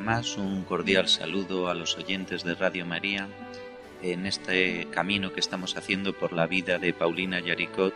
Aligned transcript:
Más 0.00 0.36
un 0.36 0.64
cordial 0.64 1.08
saludo 1.08 1.68
a 1.68 1.74
los 1.74 1.96
oyentes 1.96 2.44
de 2.44 2.54
Radio 2.54 2.84
María 2.86 3.28
en 4.02 4.26
este 4.26 4.86
camino 4.90 5.32
que 5.32 5.40
estamos 5.40 5.76
haciendo 5.76 6.12
por 6.12 6.32
la 6.32 6.46
vida 6.46 6.78
de 6.78 6.92
Paulina 6.92 7.40
Yaricot, 7.40 7.94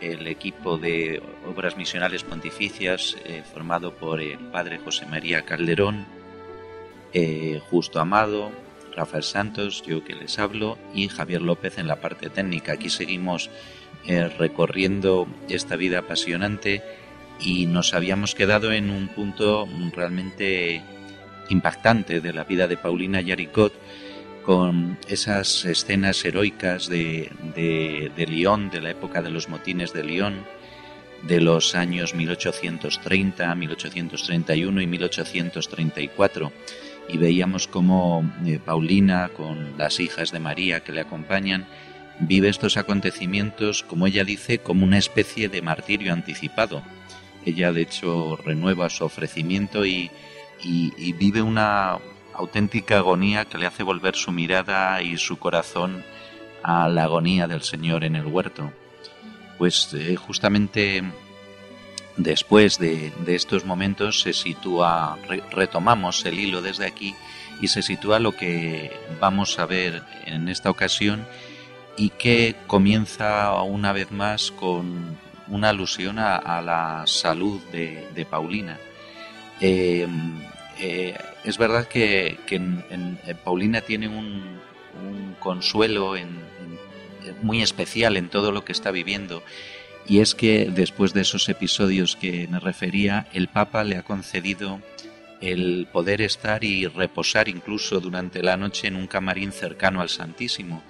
el 0.00 0.26
equipo 0.26 0.78
de 0.78 1.22
Obras 1.46 1.76
Misionales 1.76 2.24
Pontificias 2.24 3.16
eh, 3.24 3.42
formado 3.52 3.94
por 3.94 4.20
el 4.20 4.38
padre 4.38 4.78
José 4.78 5.06
María 5.06 5.42
Calderón, 5.42 6.06
eh, 7.12 7.60
Justo 7.70 8.00
Amado, 8.00 8.50
Rafael 8.94 9.22
Santos, 9.22 9.82
yo 9.86 10.04
que 10.04 10.14
les 10.14 10.38
hablo, 10.38 10.78
y 10.94 11.08
Javier 11.08 11.42
López 11.42 11.78
en 11.78 11.86
la 11.86 12.00
parte 12.00 12.30
técnica. 12.30 12.72
Aquí 12.72 12.88
seguimos 12.88 13.50
eh, 14.06 14.28
recorriendo 14.28 15.26
esta 15.48 15.76
vida 15.76 15.98
apasionante 15.98 16.82
y 17.40 17.66
nos 17.66 17.94
habíamos 17.94 18.34
quedado 18.34 18.72
en 18.72 18.90
un 18.90 19.08
punto 19.08 19.68
realmente 19.94 20.82
impactante 21.48 22.20
de 22.20 22.32
la 22.32 22.44
vida 22.44 22.66
de 22.66 22.76
Paulina 22.76 23.20
Yaricot 23.20 23.72
con 24.46 24.96
esas 25.08 25.64
escenas 25.64 26.24
heroicas 26.24 26.88
de, 26.88 27.32
de, 27.54 28.26
Lyon, 28.26 28.70
de 28.70 28.80
la 28.80 28.90
época 28.90 29.20
de 29.20 29.30
los 29.30 29.48
motines 29.48 29.92
de 29.92 30.04
Lyon, 30.04 30.44
de 31.22 31.40
los 31.40 31.74
años 31.74 32.14
1830, 32.14 33.52
1831 33.54 34.80
y 34.80 34.86
1834. 34.86 36.52
Y 37.08 37.18
veíamos 37.18 37.66
cómo 37.66 38.24
eh, 38.44 38.60
Paulina, 38.64 39.30
con 39.30 39.76
las 39.76 39.98
hijas 39.98 40.30
de 40.30 40.38
María 40.38 40.80
que 40.80 40.92
le 40.92 41.00
acompañan, 41.00 41.66
vive 42.20 42.48
estos 42.48 42.76
acontecimientos, 42.76 43.82
como 43.82 44.06
ella 44.06 44.22
dice, 44.22 44.58
como 44.58 44.84
una 44.84 44.98
especie 44.98 45.48
de 45.48 45.60
martirio 45.60 46.12
anticipado. 46.12 46.82
Ella, 47.46 47.72
de 47.72 47.82
hecho, 47.82 48.36
renueva 48.44 48.90
su 48.90 49.04
ofrecimiento 49.04 49.86
y, 49.86 50.10
vive 51.16 51.40
una 51.42 51.98
auténtica 52.34 52.98
agonía 52.98 53.44
que 53.44 53.56
le 53.56 53.66
hace 53.66 53.84
volver 53.84 54.16
su 54.16 54.32
mirada 54.32 55.00
y 55.00 55.16
su 55.16 55.38
corazón 55.38 56.04
a 56.64 56.88
la 56.88 57.04
agonía 57.04 57.46
del 57.46 57.62
Señor 57.62 58.02
en 58.02 58.16
el 58.16 58.26
huerto. 58.26 58.72
Pues 59.58 59.94
eh, 59.94 60.16
justamente 60.16 61.04
después 62.16 62.78
de, 62.78 63.12
estos 63.28 63.64
momentos 63.64 64.20
se 64.20 64.32
sitúa, 64.32 65.16
retomamos 65.52 66.26
el 66.26 66.40
hilo 66.40 66.62
desde 66.62 66.86
aquí 66.86 67.14
y 67.60 67.68
se 67.68 67.82
sitúa 67.82 68.18
lo 68.18 68.32
que 68.32 68.90
vamos 69.20 69.58
a 69.60 69.66
ver 69.66 70.02
en 70.24 70.48
esta 70.48 70.68
ocasión 70.68 71.26
y 71.96 72.10
que 72.10 72.56
comienza 72.66 73.52
una 73.62 73.92
vez 73.92 74.10
más 74.10 74.50
con 74.50 75.16
una 75.48 75.70
alusión 75.70 76.18
a, 76.18 76.60
la 76.62 77.04
salud 77.06 77.60
de 77.72 78.26
Paulina. 78.28 78.78
Eh, 79.60 80.06
eh, 80.78 81.16
es 81.44 81.58
verdad 81.58 81.86
que, 81.86 82.38
en, 82.50 83.18
Paulina 83.44 83.80
tiene 83.80 84.08
un, 84.08 84.56
consuelo 85.38 86.14
muy 87.42 87.62
especial 87.62 88.16
en 88.16 88.30
todo 88.30 88.50
lo 88.50 88.64
que 88.64 88.72
está 88.72 88.90
viviendo 88.90 89.42
y 90.08 90.20
es 90.20 90.34
que 90.34 90.70
después 90.70 91.12
de 91.12 91.20
esos 91.20 91.48
episodios 91.48 92.16
que 92.16 92.48
me 92.48 92.58
refería, 92.58 93.28
el 93.32 93.48
Papa 93.48 93.84
le 93.84 93.96
ha 93.96 94.02
concedido 94.02 94.80
el 95.40 95.86
poder 95.92 96.22
estar 96.22 96.64
y 96.64 96.86
reposar 96.86 97.48
incluso 97.48 98.00
durante 98.00 98.42
la 98.42 98.56
noche 98.56 98.88
en 98.88 98.96
un 98.96 99.06
camarín 99.06 99.52
cercano 99.52 100.00
al 100.00 100.08
Santísimo. 100.08 100.82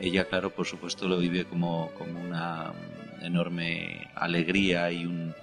Ella, 0.00 0.24
claro, 0.24 0.50
por 0.50 0.66
supuesto 0.66 1.06
lo 1.06 1.18
vive 1.18 1.44
como, 1.44 1.90
como 1.98 2.20
una 2.20 2.72
enorme 3.20 4.08
alegría 4.14 4.90
y 4.90 5.04
un, 5.04 5.34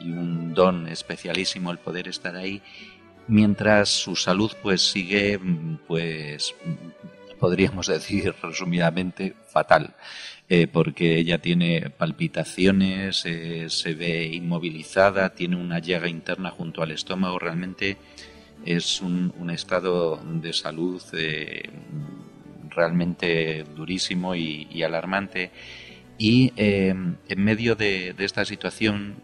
y 0.00 0.10
un 0.10 0.54
don 0.54 0.86
especialísimo 0.88 1.72
el 1.72 1.78
poder 1.78 2.06
estar 2.08 2.36
ahí, 2.36 2.62
mientras 3.26 3.88
su 3.88 4.14
salud 4.14 4.52
pues 4.62 4.82
sigue 4.82 5.40
pues 5.86 6.54
podríamos 7.38 7.86
decir 7.88 8.34
resumidamente 8.42 9.34
fatal. 9.48 9.94
Eh, 10.48 10.68
porque 10.68 11.18
ella 11.18 11.38
tiene 11.38 11.90
palpitaciones, 11.90 13.26
eh, 13.26 13.66
se 13.68 13.94
ve 13.94 14.26
inmovilizada, 14.26 15.34
tiene 15.34 15.56
una 15.56 15.80
llaga 15.80 16.08
interna 16.08 16.50
junto 16.50 16.82
al 16.82 16.92
estómago, 16.92 17.36
realmente 17.40 17.96
es 18.64 19.00
un, 19.00 19.50
estado 19.50 20.20
de 20.24 20.52
salud 20.52 21.02
eh, 21.14 21.68
realmente 22.76 23.64
durísimo 23.74 24.34
y, 24.34 24.82
alarmante. 24.82 25.50
Y 26.18 26.52
en 26.56 27.18
medio 27.36 27.74
de, 27.74 28.14
esta 28.18 28.44
situación 28.44 29.16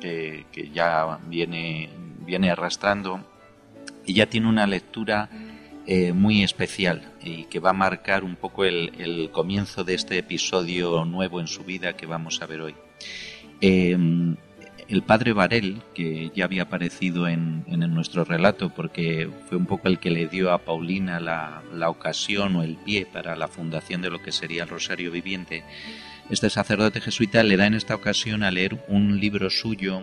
que, 0.00 0.44
ya 0.74 1.18
viene, 1.26 1.88
viene 2.26 2.50
arrastrando, 2.50 3.24
ella 4.06 4.28
tiene 4.28 4.48
una 4.48 4.66
lectura 4.66 5.30
eh, 5.90 6.12
muy 6.12 6.42
especial 6.42 7.00
y 7.22 7.44
que 7.44 7.60
va 7.60 7.70
a 7.70 7.72
marcar 7.72 8.22
un 8.22 8.36
poco 8.36 8.66
el, 8.66 9.30
comienzo 9.32 9.84
de 9.84 9.94
este 9.94 10.18
episodio 10.18 11.06
nuevo 11.06 11.40
en 11.40 11.46
su 11.46 11.64
vida 11.64 11.94
que 11.94 12.04
vamos 12.04 12.42
a 12.42 12.46
ver 12.46 12.60
hoy. 12.60 12.74
Em, 13.62 14.36
el 14.88 15.02
padre 15.02 15.32
Varel, 15.34 15.82
que 15.94 16.30
ya 16.34 16.46
había 16.46 16.62
aparecido 16.62 17.28
en, 17.28 17.64
nuestro 17.94 18.24
relato 18.24 18.70
porque 18.70 19.28
fue 19.48 19.58
un 19.58 19.66
poco 19.66 19.88
el 19.88 19.98
que 19.98 20.10
le 20.10 20.28
dio 20.28 20.52
a 20.52 20.58
Paulina 20.58 21.20
la, 21.20 21.90
ocasión 21.90 22.56
o 22.56 22.62
el 22.62 22.76
pie 22.76 23.06
para 23.06 23.36
la 23.36 23.48
fundación 23.48 24.02
de 24.02 24.10
lo 24.10 24.22
que 24.22 24.32
sería 24.32 24.62
el 24.62 24.68
Rosario 24.68 25.10
Viviente, 25.10 25.64
este 26.30 26.50
sacerdote 26.50 27.00
jesuita 27.00 27.42
le 27.42 27.56
da 27.56 27.66
en 27.66 27.74
esta 27.74 27.94
ocasión 27.94 28.42
a 28.42 28.50
leer 28.50 28.84
un 28.88 29.18
libro 29.18 29.48
suyo 29.48 30.02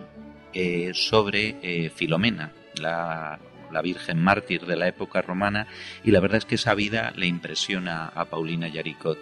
eh, 0.52 0.90
sobre 0.92 1.56
eh, 1.62 1.90
Filomena, 1.94 2.52
la, 2.80 3.38
Virgen 3.82 4.22
mártir 4.22 4.64
de 4.64 4.74
la 4.74 4.88
época 4.88 5.20
romana, 5.20 5.66
y 6.02 6.10
la 6.10 6.20
verdad 6.20 6.38
es 6.38 6.46
que 6.46 6.54
esa 6.54 6.74
vida 6.74 7.12
le 7.14 7.26
impresiona 7.26 8.06
a 8.06 8.24
Paulina 8.24 8.68
Yaricot. 8.68 9.18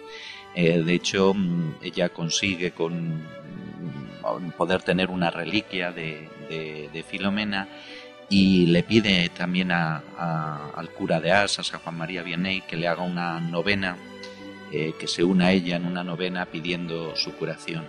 Eh, 0.55 0.81
de 0.81 0.93
hecho, 0.93 1.33
mm, 1.33 1.73
ella 1.83 2.07
consigue 2.07 2.71
con 2.71 3.21
poder 4.57 4.81
tener 4.81 5.09
una 5.09 5.29
reliquia 5.29 5.91
de, 5.91 7.03
Filomena 7.07 7.67
y 8.29 8.65
le 8.67 8.83
pide 8.83 9.29
también 9.29 9.71
al 9.71 10.89
cura 10.97 11.19
de 11.19 11.31
As, 11.31 11.59
a 11.59 11.63
San 11.63 11.79
Juan 11.81 11.97
María 11.97 12.23
Vianney, 12.23 12.61
que 12.61 12.75
le 12.75 12.87
haga 12.87 13.03
una 13.03 13.39
novena 13.39 13.97
eh, 14.71 14.93
que 14.99 15.07
se 15.07 15.23
una 15.23 15.47
a 15.47 15.51
ella 15.51 15.75
en 15.75 15.85
una 15.85 16.03
novena 16.03 16.45
pidiendo 16.47 17.15
su 17.15 17.33
curación. 17.35 17.85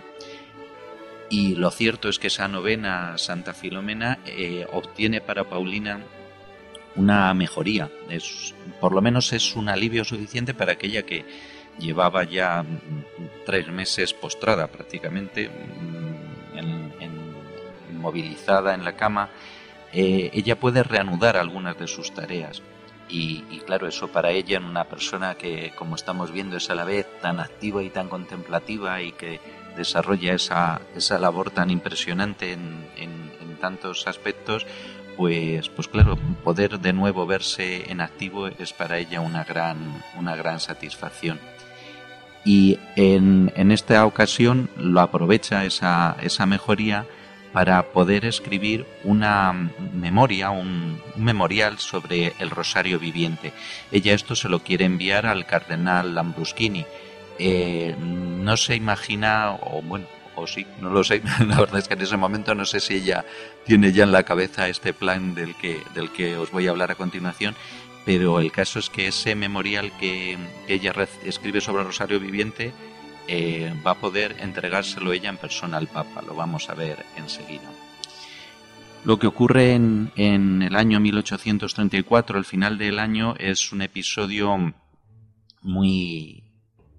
Y 1.29 1.55
lo 1.55 1.71
cierto 1.71 2.07
es 2.07 2.19
que 2.19 2.27
esa 2.27 2.47
novena 2.47 3.17
Santa 3.17 3.53
Filomena 3.53 4.19
eh, 4.25 4.65
obtiene 4.71 5.19
para 5.19 5.43
Paulina 5.43 5.99
una 6.95 7.33
mejoría, 7.33 7.89
es, 8.09 8.55
por 8.79 8.93
lo 8.93 9.01
menos 9.01 9.33
es 9.33 9.55
un 9.55 9.69
alivio 9.69 10.03
suficiente 10.03 10.53
para 10.53 10.73
aquella 10.73 11.03
que 11.03 11.25
llevaba 11.79 12.23
ya 12.23 12.63
mm, 12.63 13.45
tres 13.45 13.67
meses 13.67 14.13
postrada 14.13 14.67
prácticamente, 14.67 15.49
mm, 15.49 16.16
inmovilizada 18.07 18.73
en 18.73 18.83
la 18.83 18.95
cama, 18.95 19.29
eh, 19.93 20.29
ella 20.33 20.59
puede 20.59 20.83
reanudar 20.83 21.37
algunas 21.37 21.77
de 21.77 21.87
sus 21.87 22.13
tareas. 22.13 22.61
Y, 23.09 23.41
claro, 23.65 23.87
eso 23.87 24.09
para 24.09 24.31
ella, 24.31 24.57
en 24.57 24.65
una 24.65 24.83
persona 24.83 25.35
que, 25.35 25.71
como 25.77 25.95
estamos 25.95 26.31
viendo, 26.31 26.57
es 26.57 26.69
a 26.69 26.75
la 26.75 26.83
vez 26.83 27.07
tan 27.21 27.39
activa 27.39 27.81
y 27.81 27.89
tan 27.89 28.09
contemplativa 28.09 29.01
y 29.01 29.13
que 29.13 29.39
desarrolla 29.77 30.33
esa, 30.33 30.81
esa 30.93 31.17
labor 31.17 31.51
tan 31.51 31.69
impresionante 31.69 32.51
en, 32.51 32.85
en, 32.97 33.27
tantos 33.61 34.05
aspectos, 34.05 34.67
pues, 35.15 35.69
pues 35.69 35.87
claro, 35.87 36.15
poder 36.43 36.79
de 36.79 36.93
nuevo 36.93 37.25
verse 37.25 37.89
en 37.89 38.01
activo 38.01 38.47
es 38.49 38.71
para 38.71 38.99
ella 38.99 39.19
una 39.19 39.43
gran, 39.43 40.03
una 40.15 40.35
gran 40.35 40.59
satisfacción. 40.59 41.39
Y 42.45 42.77
en, 42.95 43.51
en 43.55 43.71
esta 43.71 44.05
ocasión 44.05 44.69
lo 44.77 45.01
aprovecha 45.01 45.65
esa, 45.65 46.17
esa 46.21 46.45
mejoría 46.45 47.07
para 47.57 47.81
poder 47.91 48.23
escribir 48.23 48.85
una 49.03 49.51
memoria, 49.91 50.51
un, 50.51 51.01
memorial 51.15 51.79
sobre 51.79 52.33
el 52.37 52.51
Rosario 52.51 52.99
Viviente. 52.99 53.51
Ella 53.91 54.13
esto 54.13 54.35
se 54.35 54.47
lo 54.47 54.59
quiere 54.59 54.85
enviar 54.85 55.25
al 55.25 55.47
cardenal 55.47 56.13
Lambruschini. 56.13 56.85
Eh, 57.39 57.95
no 57.97 58.57
se 58.57 58.75
imagina, 58.75 59.53
o 59.59 59.81
bueno, 59.81 60.05
o 60.35 60.45
sí, 60.45 60.67
no 60.79 60.91
lo 60.91 61.03
sé. 61.03 61.23
La 61.47 61.59
verdad 61.59 61.79
es 61.79 61.87
que 61.87 61.95
en 61.95 62.01
ese 62.01 62.15
momento 62.15 62.53
no 62.53 62.63
sé 62.63 62.79
si 62.79 62.93
ella 62.93 63.25
tiene 63.65 63.91
ya 63.91 64.03
en 64.03 64.11
la 64.11 64.21
cabeza 64.21 64.67
este 64.67 64.93
plan 64.93 65.33
del 65.33 65.55
que, 65.55 65.81
del 65.95 66.11
que 66.11 66.37
os 66.37 66.51
voy 66.51 66.67
a 66.67 66.69
hablar 66.69 66.91
a 66.91 66.95
continuación, 66.95 67.55
pero 68.05 68.39
el 68.39 68.51
caso 68.51 68.77
es 68.77 68.91
que 68.91 69.07
ese 69.07 69.33
memorial 69.33 69.91
que, 69.99 70.37
ella 70.67 70.93
escribe 71.25 71.59
sobre 71.59 71.85
Rosario 71.85 72.19
Viviente 72.19 72.71
eh, 73.27 73.73
va 73.85 73.91
a 73.91 73.99
poder 73.99 74.37
entregárselo 74.39 75.13
ella 75.13 75.29
en 75.29 75.37
persona 75.37 75.77
al 75.77 75.87
Papa, 75.87 76.21
lo 76.21 76.35
vamos 76.35 76.69
a 76.69 76.75
ver 76.75 77.05
enseguida. 77.15 77.69
Lo 79.03 79.19
que 79.19 79.27
ocurre 79.27 79.73
en, 79.73 80.11
en 80.15 80.61
el 80.61 80.75
año 80.75 80.99
1834, 80.99 82.37
al 82.37 82.45
final 82.45 82.77
del 82.77 82.99
año, 82.99 83.35
es 83.37 83.71
un 83.71 83.81
episodio 83.81 84.73
muy 85.61 86.43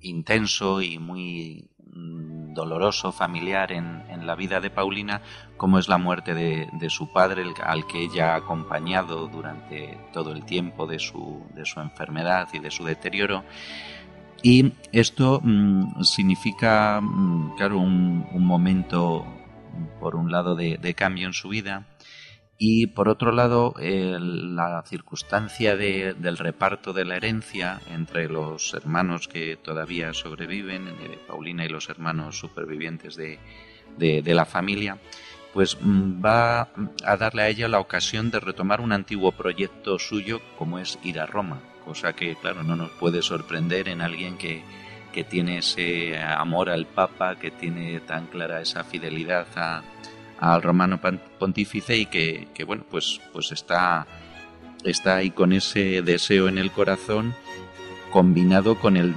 intenso 0.00 0.82
y 0.82 0.98
muy 0.98 1.70
mm, 1.92 2.54
doloroso, 2.54 3.12
familiar 3.12 3.72
en, 3.72 3.98
la 4.26 4.34
vida 4.34 4.60
de 4.60 4.68
Paulina, 4.68 5.22
como 5.56 5.78
es 5.78 5.88
la 5.88 5.96
muerte 5.96 6.34
de, 6.34 6.90
su 6.90 7.10
padre, 7.12 7.44
al 7.64 7.86
que 7.86 8.02
ella 8.02 8.34
ha 8.34 8.36
acompañado 8.36 9.26
durante 9.28 9.98
todo 10.12 10.32
el 10.32 10.44
tiempo 10.44 10.86
de 10.86 10.98
su, 10.98 11.46
de 11.54 11.64
su 11.64 11.80
enfermedad 11.80 12.48
y 12.52 12.58
de 12.58 12.70
su 12.70 12.84
deterioro. 12.84 13.44
Y 14.42 14.72
esto 14.92 15.40
mm, 15.42 16.02
significa, 16.02 17.00
mm, 17.00 17.56
claro, 17.56 17.78
un, 17.78 18.26
momento, 18.44 19.26
por 20.00 20.16
un 20.16 20.30
lado, 20.30 20.54
de 20.54 20.94
cambio 20.94 21.26
en 21.26 21.32
su 21.32 21.48
vida, 21.48 21.86
y 22.60 22.88
por 22.88 23.08
otro 23.08 23.30
lado, 23.30 23.72
la 23.78 24.82
circunstancia 24.84 25.76
del 25.76 26.36
reparto 26.36 26.92
de 26.92 27.04
la 27.04 27.16
herencia 27.16 27.80
entre 27.88 28.28
los 28.28 28.74
hermanos 28.74 29.28
que 29.28 29.56
todavía 29.56 30.12
sobreviven, 30.12 30.88
eh, 30.88 31.20
Paulina 31.28 31.64
y 31.64 31.68
los 31.68 31.88
hermanos 31.88 32.36
supervivientes 32.36 33.14
de, 33.14 33.38
la 34.34 34.44
familia, 34.44 34.98
pues 35.54 35.78
mm, 35.80 36.24
va 36.24 36.70
a 37.04 37.16
darle 37.16 37.42
a 37.42 37.48
ella 37.48 37.68
la 37.68 37.78
ocasión 37.78 38.32
de 38.32 38.40
retomar 38.40 38.80
un 38.80 38.90
antiguo 38.90 39.30
proyecto 39.30 40.00
suyo 40.00 40.40
como 40.58 40.80
es 40.80 40.98
ir 41.04 41.20
a 41.20 41.26
Roma, 41.26 41.60
cosa 41.88 42.12
que 42.12 42.36
claro 42.36 42.62
no 42.62 42.76
nos 42.76 42.90
puede 42.90 43.22
sorprender 43.22 43.88
en 43.88 44.02
alguien 44.02 44.36
que, 44.36 44.62
que 45.10 45.24
tiene 45.24 45.58
ese 45.58 46.18
amor 46.18 46.68
al 46.68 46.84
Papa, 46.84 47.38
que 47.38 47.50
tiene 47.50 48.00
tan 48.00 48.26
clara 48.26 48.60
esa 48.60 48.84
fidelidad 48.84 49.46
al 50.38 50.62
romano 50.62 51.00
pontífice 51.38 51.96
y 51.96 52.04
que, 52.04 52.64
bueno, 52.66 52.84
pues, 52.90 53.22
pues 53.32 53.52
está, 53.52 54.06
está 54.84 55.16
ahí 55.16 55.30
con 55.30 55.54
ese 55.54 56.02
deseo 56.02 56.46
en 56.48 56.58
el 56.58 56.70
corazón 56.72 57.34
combinado 58.10 58.78
con 58.78 58.98
el, 58.98 59.14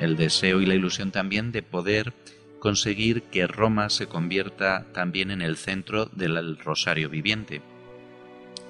el 0.00 0.16
deseo 0.16 0.62
y 0.62 0.66
la 0.66 0.74
ilusión 0.74 1.10
también 1.10 1.52
de 1.52 1.62
poder 1.62 2.14
conseguir 2.60 3.24
que 3.24 3.46
Roma 3.46 3.90
se 3.90 4.06
convierta 4.06 4.86
también 4.94 5.30
en 5.30 5.42
el 5.42 5.58
centro 5.58 6.06
del 6.06 6.56
rosario 6.56 7.10
viviente. 7.10 7.60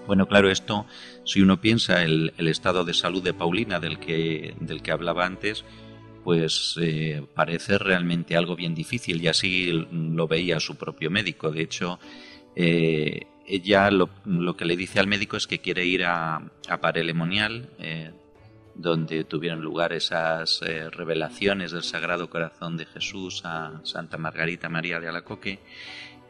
Bueno, 0.06 0.26
claro, 0.26 0.50
esto, 0.50 0.86
si 1.24 1.40
uno 1.40 1.60
piensa 1.60 2.02
el, 2.02 2.32
el 2.38 2.48
estado 2.48 2.84
de 2.84 2.94
salud 2.94 3.22
de 3.22 3.34
Paulina 3.34 3.80
del 3.80 3.98
que, 3.98 4.54
del 4.60 4.82
que 4.82 4.92
hablaba 4.92 5.26
antes, 5.26 5.64
pues 6.26 6.76
eh, 6.82 7.24
parece 7.36 7.78
realmente 7.78 8.36
algo 8.36 8.56
bien 8.56 8.74
difícil 8.74 9.22
y 9.22 9.28
así 9.28 9.70
lo 9.92 10.26
veía 10.26 10.58
su 10.58 10.74
propio 10.74 11.08
médico. 11.08 11.52
De 11.52 11.62
hecho, 11.62 12.00
eh, 12.56 13.28
ella 13.46 13.92
lo, 13.92 14.10
que 14.56 14.64
le 14.64 14.76
dice 14.76 14.98
al 14.98 15.06
médico 15.06 15.36
es 15.36 15.46
que 15.46 15.60
quiere 15.60 15.84
ir 15.84 16.04
a, 16.04 16.42
a 16.68 16.80
Parelemonial, 16.80 17.70
eh, 17.78 18.10
donde 18.74 19.22
tuvieron 19.22 19.60
lugar 19.60 19.92
esas 19.92 20.62
revelaciones 20.90 21.70
del 21.70 21.84
Sagrado 21.84 22.28
Corazón 22.28 22.76
de 22.76 22.86
Jesús 22.86 23.42
a 23.44 23.80
Santa 23.84 24.18
Margarita 24.18 24.68
María 24.68 24.98
de 24.98 25.06
Alacoque. 25.06 25.60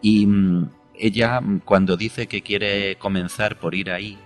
Y 0.03 0.27
mm, 0.27 0.71
ella, 0.99 1.41
cuando 1.65 1.97
dice 1.97 2.27
que 2.27 2.43
quiere 2.43 2.97
comenzar 2.97 3.59
por 3.59 3.75
ir 3.75 3.91
ahí, 3.91 4.19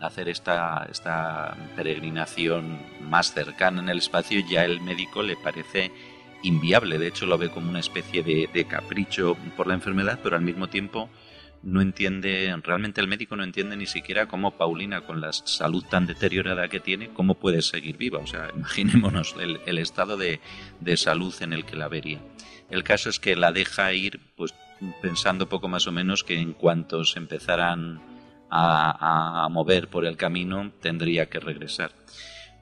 hacer 0.00 0.28
esta, 0.28 0.86
esta 0.90 1.56
peregrinación 1.76 2.78
más 3.00 3.32
cercana 3.32 3.80
en 3.80 3.88
el 3.88 3.98
espacio, 3.98 4.40
ya 4.48 4.64
el 4.64 4.80
médico 4.80 5.22
le 5.22 5.36
parece 5.36 5.90
inviable. 6.42 6.98
De 6.98 7.08
hecho, 7.08 7.26
lo 7.26 7.38
ve 7.38 7.50
como 7.50 7.68
una 7.68 7.80
especie 7.80 8.22
de, 8.22 8.64
capricho 8.66 9.36
por 9.56 9.66
la 9.66 9.74
enfermedad, 9.74 10.20
pero 10.22 10.36
al 10.36 10.42
mismo 10.42 10.68
tiempo 10.68 11.08
no 11.62 11.80
entiende, 11.80 12.54
realmente 12.62 13.00
el 13.00 13.08
médico 13.08 13.34
no 13.34 13.42
entiende 13.42 13.76
ni 13.76 13.86
siquiera 13.86 14.26
cómo 14.26 14.56
Paulina, 14.56 15.00
con 15.00 15.20
la 15.20 15.32
salud 15.32 15.84
tan 15.84 16.06
deteriorada 16.06 16.68
que 16.68 16.78
tiene, 16.78 17.08
cómo 17.08 17.34
puede 17.34 17.62
seguir 17.62 17.96
viva. 17.96 18.18
O 18.20 18.26
sea, 18.26 18.50
imaginémonos 18.56 19.34
el, 19.38 19.78
estado 19.78 20.16
de, 20.16 20.40
de, 20.80 20.96
salud 20.96 21.34
en 21.40 21.52
el 21.52 21.64
que 21.64 21.76
la 21.76 21.88
vería. 21.88 22.20
El 22.70 22.84
caso 22.84 23.08
es 23.08 23.18
que 23.18 23.34
la 23.34 23.50
deja 23.50 23.92
ir, 23.92 24.20
pues 24.36 24.54
pensando 25.00 25.48
poco 25.48 25.68
más 25.68 25.86
o 25.86 25.92
menos 25.92 26.24
que 26.24 26.38
en 26.38 26.52
cuanto 26.52 27.04
se 27.04 27.18
empezaran 27.18 28.00
a, 28.50 29.48
mover 29.50 29.88
por 29.88 30.04
el 30.04 30.16
camino, 30.16 30.72
tendría 30.80 31.28
que 31.28 31.40
regresar. 31.40 31.90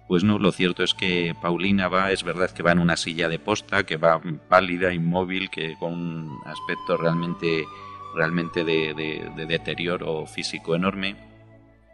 Pues 0.08 0.22
no, 0.22 0.38
lo 0.38 0.52
cierto 0.52 0.84
es 0.84 0.94
que 0.94 1.34
Paulina 1.40 1.88
va, 1.88 2.12
es 2.12 2.22
verdad 2.22 2.50
que 2.50 2.62
va 2.62 2.72
en 2.72 2.78
una 2.78 2.96
silla 2.96 3.28
de 3.28 3.38
posta, 3.38 3.84
que 3.84 3.96
va 3.96 4.20
pálida, 4.48 4.92
inmóvil, 4.92 5.50
que 5.50 5.76
con 5.78 5.92
un 5.92 6.38
aspecto 6.46 6.96
realmente, 6.96 7.64
realmente 8.14 8.64
de, 8.64 9.32
deterioro 9.48 10.26
físico 10.26 10.76
enorme, 10.76 11.16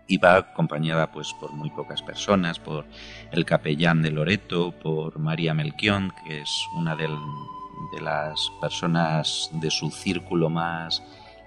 y 0.07 0.19
va 0.19 0.37
acompañada 0.37 1.11
pues 1.11 1.33
por 1.41 1.53
muy 1.53 1.71
pocas 1.71 2.03
personas, 2.03 2.59
por 2.59 2.85
el 3.31 3.47
capellán 3.47 4.03
de 4.03 4.11
Loreto, 4.11 4.73
por 4.73 5.19
María 5.19 5.55
Melquión, 5.55 6.13
que 6.27 6.43
es 6.43 6.67
una 6.75 6.95
de 7.95 8.01
las 8.01 8.51
personas 8.61 9.51
de 9.53 9.71
su 9.71 9.91
círculo 9.91 10.51
más, 10.51 11.03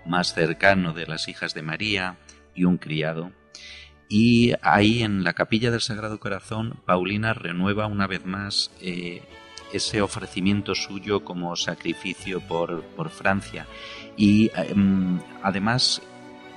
más 0.06 0.34
cercano 0.34 0.94
de 0.94 1.08
las 1.08 1.28
hijas 1.28 1.54
de 1.54 1.62
María, 1.62 2.18
y 2.56 2.64
un 2.64 2.78
criado. 2.78 3.32
Y 4.08 4.54
ahí 4.62 5.04
en 5.04 5.24
la 5.24 5.34
capilla 5.34 5.72
del 5.72 5.82
Sagrado 5.82 6.20
Corazón, 6.20 6.80
Paulina 6.86 7.34
renueva 7.34 7.88
una 7.88 8.08
vez 8.08 8.26
más 8.26 8.72
eh, 8.82 9.24
ese 9.74 10.02
ofrecimiento 10.02 10.76
suyo 10.76 11.24
como 11.24 11.56
sacrificio 11.56 12.40
por, 12.40 12.84
Francia. 13.10 13.68
Y 14.16 14.52
em, 14.56 15.20
además 15.44 16.02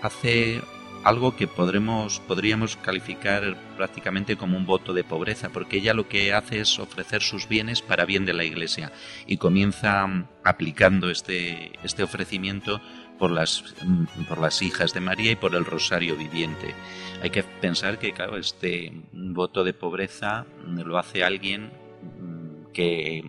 hace 0.03 0.61
algo 1.09 1.35
que 1.35 1.47
podremos, 1.47 2.21
podríamos 2.21 2.77
calificar 2.77 3.57
prácticamente 3.79 4.37
como 4.37 4.59
un 4.59 4.67
voto 4.67 4.93
de 4.93 5.05
pobreza, 5.05 5.49
porque 5.49 5.79
ella 5.79 5.95
lo 5.95 6.07
que 6.07 6.35
hace 6.35 6.61
es 6.61 6.79
ofrecer 6.79 7.23
sus 7.23 7.49
bienes 7.49 7.81
para 7.81 8.05
bien 8.05 8.27
de 8.27 8.35
la 8.35 8.45
Iglesia 8.45 8.93
y 9.27 9.39
comienza 9.39 10.07
mm, 10.07 10.27
aplicando 10.45 11.09
este, 11.09 11.73
este 11.83 12.03
ofrecimiento 12.03 12.83
por 13.19 13.31
las, 13.31 13.75
mm, 13.83 14.25
por 14.29 14.39
las 14.39 14.61
hijas 14.61 14.93
de 14.93 15.01
María 15.01 15.31
y 15.31 15.37
por 15.37 15.55
el 15.55 15.65
rosario 15.65 16.15
viviente. 16.15 16.75
Hay 17.23 17.31
que 17.31 17.43
pensar 17.43 17.99
que, 17.99 18.13
claro, 18.13 18.37
este 18.37 18.93
voto 19.13 19.65
de 19.65 19.73
pobreza 19.73 20.45
lo 20.67 20.99
hace 20.99 21.25
alguien 21.25 21.71
mm, 22.03 22.73
que 22.75 23.25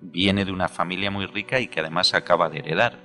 viene 0.00 0.44
de 0.44 0.52
una 0.52 0.68
familia 0.68 1.10
muy 1.10 1.26
rica 1.26 1.58
y 1.58 1.66
que 1.66 1.80
además 1.80 2.14
acaba 2.14 2.48
de 2.48 2.60
heredar. 2.60 3.04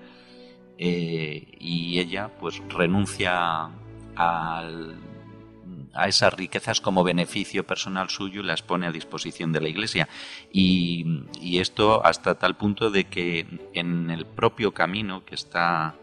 Eh, 0.78 1.58
y 1.60 2.00
ella 2.00 2.32
pues 2.40 2.60
renuncia 2.70 3.70
a 4.15 6.08
esas 6.08 6.34
riquezas 6.34 6.82
como 6.82 7.03
beneficio 7.03 7.65
personal 7.65 8.10
suyo 8.10 8.41
y 8.41 8.46
las 8.46 8.62
pone 8.62 8.88
a 8.88 8.91
disposición 8.91 9.51
de 9.51 9.62
la 9.62 9.70
Iglesia. 9.70 10.08
Y, 10.51 11.24
esto 11.60 12.03
hasta 12.06 12.36
tal 12.36 12.56
punto 12.56 12.89
de 12.89 13.06
que 13.06 13.46
en 13.74 14.10
el 14.10 14.25
propio 14.25 14.74
camino 14.74 15.24
que 15.25 15.36
está 15.36 15.96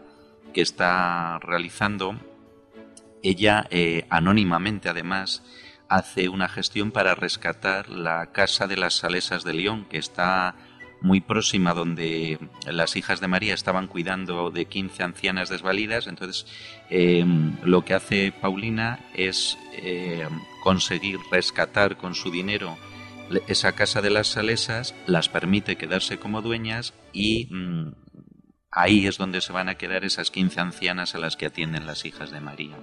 que 0.53 0.61
está 0.61 1.37
realizando, 1.39 2.15
ella 3.21 3.67
eh, 3.69 4.05
anónimamente 4.09 4.89
además 4.89 5.43
hace 5.89 6.29
una 6.29 6.47
gestión 6.47 6.91
para 6.91 7.13
rescatar 7.13 7.89
la 7.89 8.31
casa 8.31 8.67
de 8.67 8.77
las 8.77 8.95
Salesas 8.95 9.43
de 9.43 9.53
León, 9.53 9.85
que 9.89 9.97
está 9.97 10.55
muy 11.01 11.21
próxima 11.21 11.73
donde 11.73 12.39
las 12.65 12.95
hijas 12.95 13.21
de 13.21 13.27
María 13.27 13.53
estaban 13.53 13.87
cuidando 13.87 14.51
de 14.51 14.65
15 14.65 15.03
ancianas 15.03 15.49
desvalidas. 15.49 16.07
Entonces, 16.07 16.45
em, 16.89 17.55
lo 17.63 17.85
que 17.85 17.93
hace 17.93 18.31
Paulina 18.31 18.99
es 19.13 19.57
em, 19.73 20.29
conseguir 20.63 21.19
rescatar 21.31 21.97
con 21.97 22.15
su 22.15 22.31
dinero 22.31 22.77
esa 23.47 23.73
casa 23.73 24.01
de 24.01 24.09
las 24.09 24.27
Salesas, 24.27 24.95
las 25.05 25.29
permite 25.29 25.75
quedarse 25.77 26.17
como 26.17 26.41
dueñas 26.41 26.93
y 27.13 27.47
mm, 27.51 27.91
Ahí 28.71 29.07
es 29.07 29.17
donde 29.17 29.41
se 29.41 29.51
van 29.51 29.67
a 29.67 29.75
quedar 29.75 30.05
esas 30.05 30.29
15 30.29 30.59
ancianas 30.59 31.15
a 31.15 31.17
las 31.17 31.35
que 31.35 31.47
atienden 31.47 31.87
las 31.87 32.05
hijas 32.05 32.31
de 32.31 32.39
María. 32.39 32.77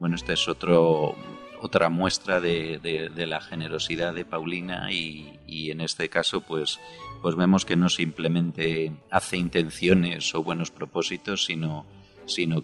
Bueno, 0.00 0.16
esta 0.16 0.32
es 0.32 0.48
otro, 0.48 1.14
otra 1.62 1.88
muestra 1.88 2.40
de, 2.40 3.10
la 3.14 3.40
generosidad 3.40 4.14
de 4.14 4.24
Paulina 4.24 4.90
y, 4.90 5.38
en 5.70 5.80
este 5.80 6.08
caso 6.08 6.40
pues, 6.40 6.80
pues 7.22 7.36
vemos 7.36 7.64
que 7.64 7.76
no 7.76 7.88
simplemente 7.88 8.92
hace 9.10 9.36
intenciones 9.36 10.34
o 10.34 10.42
buenos 10.42 10.70
propósitos, 10.70 11.44
sino, 11.44 11.84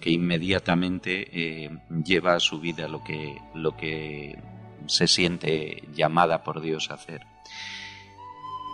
que 0.01 0.11
inmediatamente 0.11 1.29
eh, 1.33 1.71
lleva 2.05 2.35
a 2.35 2.41
su 2.41 2.59
vida 2.61 2.89
lo 2.89 3.05
que, 3.05 4.39
se 4.87 5.09
siente 5.09 5.83
llamada 5.95 6.45
por 6.45 6.61
Dios 6.61 6.91
a 6.91 6.95
hacer. 6.95 7.23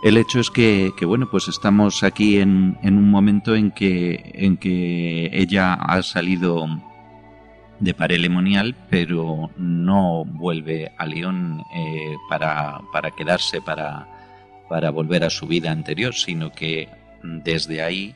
El 0.03 0.17
hecho 0.17 0.39
es 0.39 0.51
que, 0.51 0.93
bueno, 1.05 1.27
pues 1.31 1.47
estamos 1.47 2.03
aquí 2.03 2.37
en, 2.37 2.77
un 2.83 3.09
momento 3.09 3.55
en 3.55 3.71
que 3.71 5.29
ella 5.33 5.73
ha 5.73 6.03
salido 6.03 6.67
de 7.83 7.93
parelemonial, 7.93 8.75
pero 8.89 9.51
no 9.57 10.23
vuelve 10.25 10.91
a 10.97 11.05
León 11.05 11.63
eh, 11.75 12.15
para, 12.29 12.79
para, 12.93 13.11
quedarse, 13.11 13.61
para, 13.61 14.07
para 14.69 14.89
volver 14.89 15.23
a 15.23 15.29
su 15.29 15.47
vida 15.47 15.71
anterior, 15.71 16.13
sino 16.13 16.51
que 16.51 16.87
desde 17.21 17.81
ahí 17.81 18.15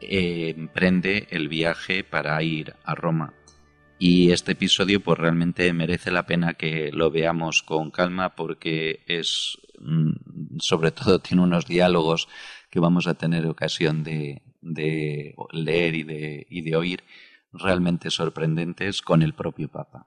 eh, 0.00 0.54
emprende 0.56 1.26
el 1.30 1.48
viaje 1.48 2.02
para 2.02 2.42
ir 2.42 2.74
a 2.84 2.94
Roma. 2.94 3.34
Y 3.98 4.32
este 4.32 4.52
episodio 4.52 5.00
pues 5.00 5.18
realmente 5.18 5.72
merece 5.72 6.10
la 6.10 6.26
pena 6.26 6.54
que 6.54 6.90
lo 6.92 7.10
veamos 7.10 7.62
con 7.62 7.90
calma 7.90 8.34
porque 8.34 9.00
es 9.06 9.58
mm, 9.80 10.58
sobre 10.58 10.90
todo 10.90 11.20
tiene 11.20 11.42
unos 11.42 11.66
diálogos 11.66 12.28
que 12.70 12.80
vamos 12.80 13.06
a 13.06 13.14
tener 13.14 13.46
ocasión 13.46 14.02
de, 14.02 14.42
de 14.62 15.34
leer 15.52 15.94
y 15.94 16.02
de, 16.02 16.46
y 16.50 16.62
de 16.62 16.76
oír 16.76 17.04
realmente 17.54 18.10
sorprendentes 18.10 19.02
con 19.02 19.22
el 19.22 19.32
propio 19.32 19.68
Papa. 19.68 20.06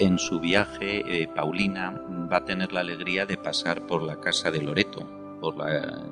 En 0.00 0.18
su 0.18 0.40
viaje 0.40 1.04
eh, 1.06 1.28
Paulina 1.28 2.02
va 2.32 2.38
a 2.38 2.44
tener 2.44 2.72
la 2.72 2.80
alegría 2.80 3.26
de 3.26 3.36
pasar 3.36 3.86
por 3.86 4.02
la 4.02 4.18
casa 4.18 4.50
de 4.50 4.62
Loreto, 4.62 5.06
por 5.40 5.56
la, 5.56 6.02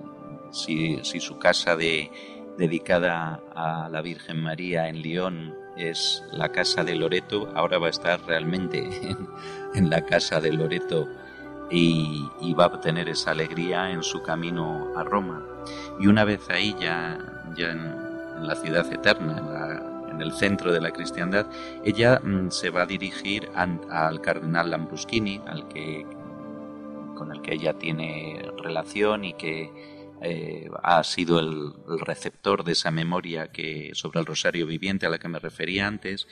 si, 0.51 1.01
su 1.03 1.39
casa 1.39 1.75
de, 1.75 2.11
dedicada 2.59 3.41
a 3.55 3.89
la 3.91 4.03
Virgen 4.03 4.43
María 4.43 4.89
en 4.89 5.03
León 5.03 5.55
es 5.77 6.23
la 6.33 6.51
casa 6.51 6.85
de 6.85 6.97
Loreto, 6.97 7.51
ahora 7.55 7.79
va 7.79 7.87
a 7.87 7.91
estar 7.91 8.21
realmente 8.27 8.89
en, 9.75 9.89
la 9.89 10.05
casa 10.05 10.41
de 10.41 10.53
Loreto 10.53 11.09
y, 11.71 12.27
va 12.59 12.67
a 12.67 12.81
tener 12.81 13.09
esa 13.09 13.31
alegría 13.31 13.91
en 13.91 14.03
su 14.03 14.23
camino 14.23 14.93
a 14.97 15.05
Roma. 15.05 15.47
Y 16.01 16.09
una 16.09 16.25
vez 16.25 16.51
ahí 16.51 16.75
ya, 16.81 17.19
ya 17.57 17.71
en, 17.71 18.09
la 18.41 18.55
ciudad 18.55 18.93
eterna, 18.93 19.39
en 19.39 19.53
la 19.53 19.78
en 20.19 20.23
el 20.23 20.33
centro 20.33 20.73
de 20.73 20.81
la 20.81 20.91
cristiandad, 20.91 21.47
ella 21.85 22.19
mm, 22.19 22.51
se 22.51 22.71
va 22.71 22.83
a 22.83 22.87
dirigir 22.87 23.49
al 23.55 24.21
cardenal 24.21 24.71
Lambruschini, 24.71 25.41
al 25.47 25.69
que, 25.69 26.05
con 27.17 27.33
el 27.33 27.41
que 27.41 27.55
ella 27.55 27.79
tiene 27.79 28.43
relación 28.57 29.25
y 29.25 29.35
que 29.35 29.71
eh, 30.21 30.69
ha 30.83 31.05
sido 31.05 31.39
el, 31.39 31.73
receptor 32.01 32.65
de 32.65 32.73
esa 32.73 32.91
memoria 32.91 33.53
que 33.53 33.91
sobre 33.95 34.19
el 34.19 34.27
rosario 34.27 34.67
viviente 34.67 35.07
a 35.07 35.11
la 35.11 35.19
que 35.19 35.29
me 35.29 35.39
refería 35.39 35.87
antes. 35.87 36.27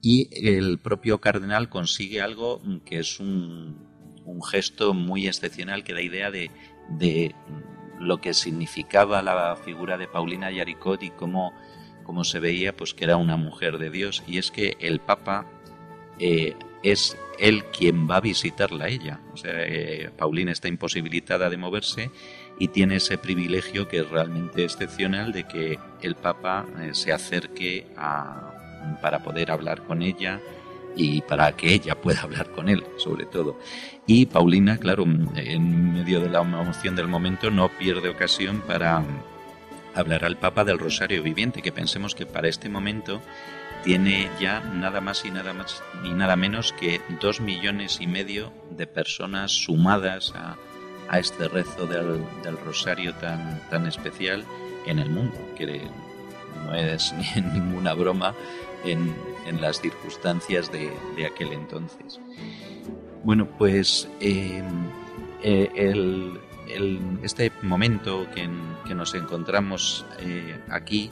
Y 0.00 0.28
el 0.48 0.78
propio 0.78 1.20
cardenal 1.20 1.68
consigue 1.68 2.20
algo 2.20 2.62
que 2.84 3.00
es 3.00 3.18
un, 3.18 3.92
gesto 4.50 4.94
muy 4.94 5.26
excepcional 5.26 5.82
que 5.82 5.94
da 5.94 6.02
idea 6.02 6.30
de, 6.30 6.50
de, 6.90 7.34
lo 7.98 8.20
que 8.20 8.34
significaba 8.34 9.22
la 9.22 9.56
figura 9.56 9.96
de 9.96 10.08
Paulina 10.08 10.50
Yaricot 10.50 11.02
y 11.02 11.10
cómo 11.10 11.52
como 12.04 12.24
se 12.24 12.38
veía, 12.38 12.76
pues 12.76 12.94
que 12.94 13.04
era 13.04 13.16
una 13.16 13.36
mujer 13.36 13.78
de 13.78 13.90
Dios. 13.90 14.22
Y 14.26 14.38
es 14.38 14.50
que 14.50 14.76
el 14.80 15.00
Papa 15.00 15.46
eh, 16.18 16.54
es 16.82 17.16
él 17.38 17.64
quien 17.76 18.08
va 18.08 18.16
a 18.16 18.20
visitarla 18.20 18.84
a 18.84 18.88
ella. 18.88 19.20
O 19.32 19.36
sea, 19.36 19.52
eh, 19.54 20.10
Paulina 20.16 20.52
está 20.52 20.68
imposibilitada 20.68 21.50
de 21.50 21.56
moverse 21.56 22.10
y 22.58 22.68
tiene 22.68 22.96
ese 22.96 23.18
privilegio 23.18 23.88
que 23.88 24.00
es 24.00 24.08
realmente 24.08 24.62
excepcional 24.62 25.32
de 25.32 25.44
que 25.44 25.78
el 26.02 26.14
Papa 26.14 26.66
eh, 26.80 26.90
se 26.92 27.12
acerque 27.12 27.86
a, 27.96 28.98
para 29.02 29.22
poder 29.22 29.50
hablar 29.50 29.82
con 29.82 30.02
ella 30.02 30.40
y 30.96 31.22
para 31.22 31.56
que 31.56 31.74
ella 31.74 32.00
pueda 32.00 32.22
hablar 32.22 32.50
con 32.50 32.68
él, 32.68 32.84
sobre 32.98 33.26
todo. 33.26 33.58
Y 34.06 34.26
Paulina, 34.26 34.78
claro, 34.78 35.02
en 35.02 35.94
medio 35.94 36.20
de 36.20 36.28
la 36.28 36.42
emoción 36.42 36.94
del 36.94 37.08
momento, 37.08 37.50
no 37.50 37.68
pierde 37.68 38.10
ocasión 38.10 38.62
para 38.66 39.02
hablará 39.94 40.26
el 40.26 40.36
Papa 40.36 40.64
del 40.64 40.78
Rosario 40.78 41.22
Viviente, 41.22 41.62
que 41.62 41.72
pensemos 41.72 42.14
que 42.14 42.26
para 42.26 42.48
este 42.48 42.68
momento 42.68 43.22
tiene 43.84 44.30
ya 44.40 44.60
nada 44.60 45.00
más 45.00 45.24
y 45.24 45.30
nada 45.30 45.52
más 45.52 45.82
y 46.02 46.10
nada 46.10 46.36
menos 46.36 46.72
que 46.72 47.00
dos 47.20 47.40
millones 47.40 47.98
y 48.00 48.06
medio 48.06 48.52
de 48.70 48.86
personas 48.86 49.52
sumadas 49.52 50.32
a, 50.34 50.56
este 51.18 51.48
rezo 51.48 51.86
del, 51.86 52.24
Rosario 52.64 53.14
tan, 53.14 53.60
tan 53.68 53.86
especial 53.86 54.44
en 54.86 54.98
el 54.98 55.10
mundo, 55.10 55.36
que 55.56 55.82
no 56.64 56.74
es 56.74 57.12
ni 57.36 57.42
ninguna 57.42 57.94
broma 57.94 58.34
en, 58.84 59.14
las 59.60 59.80
circunstancias 59.80 60.72
de, 60.72 60.90
aquel 61.26 61.52
entonces. 61.52 62.18
Bueno, 63.22 63.46
pues 63.58 64.08
eh, 64.20 64.62
eh, 65.42 65.70
el, 65.74 66.40
este 67.22 67.52
momento 67.62 68.26
que, 68.34 68.48
nos 68.94 69.14
encontramos 69.14 70.04
eh, 70.20 70.58
aquí 70.70 71.10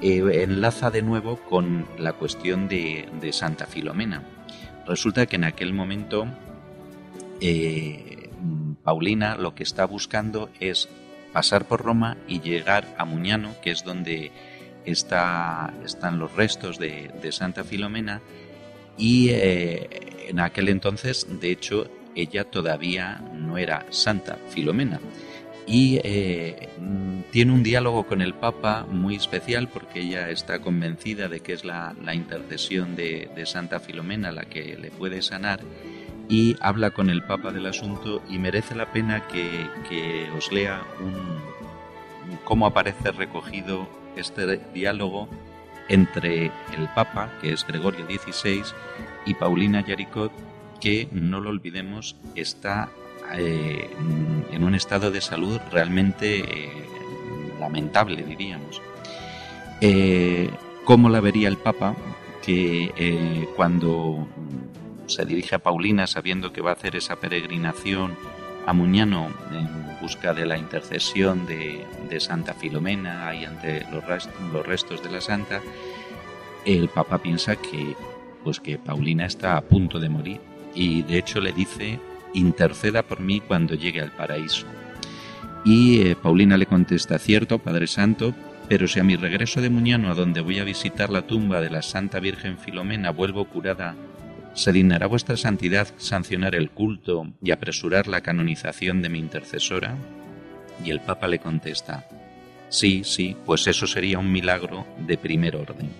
eh, 0.00 0.42
enlaza 0.42 0.90
de 0.90 1.02
nuevo 1.02 1.36
con 1.36 1.86
la 1.98 2.12
cuestión 2.14 2.68
de, 2.68 3.30
Santa 3.32 3.66
Filomena. 3.66 4.22
Resulta 4.86 5.26
que 5.26 5.36
en 5.36 5.44
aquel 5.44 5.72
momento 5.72 6.26
eh, 7.40 8.30
Paulina 8.82 9.36
lo 9.36 9.54
que 9.54 9.62
está 9.62 9.84
buscando 9.86 10.50
es 10.60 10.88
pasar 11.32 11.66
por 11.66 11.82
Roma 11.82 12.16
y 12.26 12.40
llegar 12.40 12.86
a 12.98 13.04
Muñano, 13.04 13.54
que 13.62 13.70
es 13.70 13.84
donde 13.84 14.32
está, 14.84 15.72
están 15.84 16.18
los 16.18 16.32
restos 16.34 16.78
de, 16.78 17.10
de 17.22 17.32
Santa 17.32 17.64
Filomena, 17.64 18.20
y 18.98 19.30
en 19.30 20.38
aquel 20.38 20.68
entonces, 20.68 21.26
de 21.40 21.50
hecho, 21.50 21.88
ella 22.14 22.44
todavía 22.44 23.22
era 23.58 23.86
santa, 23.90 24.38
Filomena. 24.48 25.00
Y 25.66 26.00
eh, 26.02 26.68
tiene 27.30 27.52
un 27.52 27.62
diálogo 27.62 28.04
con 28.04 28.20
el 28.20 28.34
Papa 28.34 28.84
muy 28.90 29.14
especial 29.14 29.68
porque 29.68 30.00
ella 30.00 30.28
está 30.30 30.58
convencida 30.58 31.28
de 31.28 31.40
que 31.40 31.52
es 31.52 31.64
la, 31.64 31.94
intercesión 32.12 32.96
de, 32.96 33.30
Santa 33.46 33.78
Filomena 33.80 34.32
la 34.32 34.44
que 34.44 34.76
le 34.76 34.90
puede 34.90 35.22
sanar 35.22 35.60
y 36.28 36.56
habla 36.60 36.90
con 36.90 37.10
el 37.10 37.22
Papa 37.22 37.52
del 37.52 37.66
asunto 37.66 38.22
y 38.28 38.38
merece 38.38 38.74
la 38.74 38.92
pena 38.92 39.26
que, 39.28 40.28
os 40.36 40.50
lea 40.50 40.82
cómo 42.44 42.66
aparece 42.66 43.12
recogido 43.12 43.88
este 44.16 44.58
diálogo 44.74 45.28
entre 45.88 46.46
el 46.46 46.88
Papa, 46.94 47.30
que 47.40 47.52
es 47.52 47.66
Gregorio 47.66 48.06
XVI, 48.06 48.62
y 49.26 49.34
Paulina 49.34 49.84
Yaricot, 49.84 50.32
que, 50.80 51.08
no 51.12 51.40
lo 51.40 51.50
olvidemos, 51.50 52.16
está 52.34 52.88
eh, 53.34 53.90
en 54.50 54.64
un 54.64 54.74
estado 54.74 55.10
de 55.10 55.20
salud 55.20 55.60
realmente 55.70 56.40
eh, 56.40 56.70
lamentable, 57.58 58.22
diríamos. 58.22 58.80
Eh, 59.80 60.50
¿Cómo 60.84 61.08
la 61.08 61.20
vería 61.20 61.48
el 61.48 61.56
Papa? 61.56 61.96
Que 62.42 63.46
cuando 63.54 64.26
se 65.06 65.24
dirige 65.24 65.54
a 65.54 65.58
Paulina 65.60 66.06
sabiendo 66.06 66.52
que 66.52 66.60
va 66.60 66.70
a 66.70 66.74
hacer 66.74 66.96
esa 66.96 67.16
peregrinación 67.16 68.16
a 68.66 68.72
Muñano 68.72 69.28
en 69.52 70.00
busca 70.00 70.34
de 70.34 70.46
la 70.46 70.58
intercesión 70.58 71.46
de, 71.46 71.86
Santa 72.18 72.52
Filomena 72.52 73.28
ahí 73.28 73.46
ante 73.46 73.86
los, 73.90 74.04
los 74.52 74.66
restos 74.66 75.02
de 75.02 75.10
la 75.10 75.22
Santa, 75.22 75.62
el 76.66 76.88
Papa 76.88 77.18
piensa 77.18 77.56
que 77.56 77.96
pues 78.44 78.60
que 78.60 78.78
Paulina 78.78 79.24
está 79.24 79.56
a 79.56 79.62
punto 79.62 79.98
de 79.98 80.08
morir 80.08 80.40
y 80.74 81.02
de 81.02 81.18
hecho 81.18 81.40
le 81.40 81.52
dice, 81.52 81.98
interceda 82.34 83.02
por 83.02 83.20
mí 83.20 83.40
cuando 83.40 83.74
llegue 83.74 84.00
al 84.00 84.12
paraíso. 84.12 84.66
Y 85.64 86.00
eh, 86.00 86.16
Paulina 86.16 86.56
le 86.56 86.66
contesta, 86.66 87.18
cierto, 87.18 87.58
Padre 87.58 87.86
Santo, 87.86 88.34
pero 88.68 88.88
si 88.88 88.98
a 89.00 89.04
mi 89.04 89.16
regreso 89.16 89.60
de 89.60 89.70
Muñano, 89.70 90.10
a 90.10 90.14
donde 90.14 90.40
voy 90.40 90.58
a 90.58 90.64
visitar 90.64 91.10
la 91.10 91.26
tumba 91.26 91.60
de 91.60 91.70
la 91.70 91.82
Santa 91.82 92.20
Virgen 92.20 92.58
Filomena, 92.58 93.10
vuelvo 93.10 93.44
curada, 93.44 93.94
¿se 94.54 94.72
dignará 94.72 95.06
vuestra 95.06 95.36
santidad 95.36 95.88
sancionar 95.98 96.54
el 96.54 96.70
culto 96.70 97.28
y 97.42 97.52
apresurar 97.52 98.08
la 98.08 98.22
canonización 98.22 99.02
de 99.02 99.08
mi 99.08 99.18
intercesora? 99.18 99.96
Y 100.84 100.90
el 100.90 101.00
Papa 101.00 101.28
le 101.28 101.38
contesta, 101.38 102.08
sí, 102.68 103.02
sí, 103.04 103.36
pues 103.44 103.66
eso 103.66 103.86
sería 103.86 104.18
un 104.18 104.32
milagro 104.32 104.86
de 105.06 105.16
primer 105.16 105.54
orden. 105.54 105.90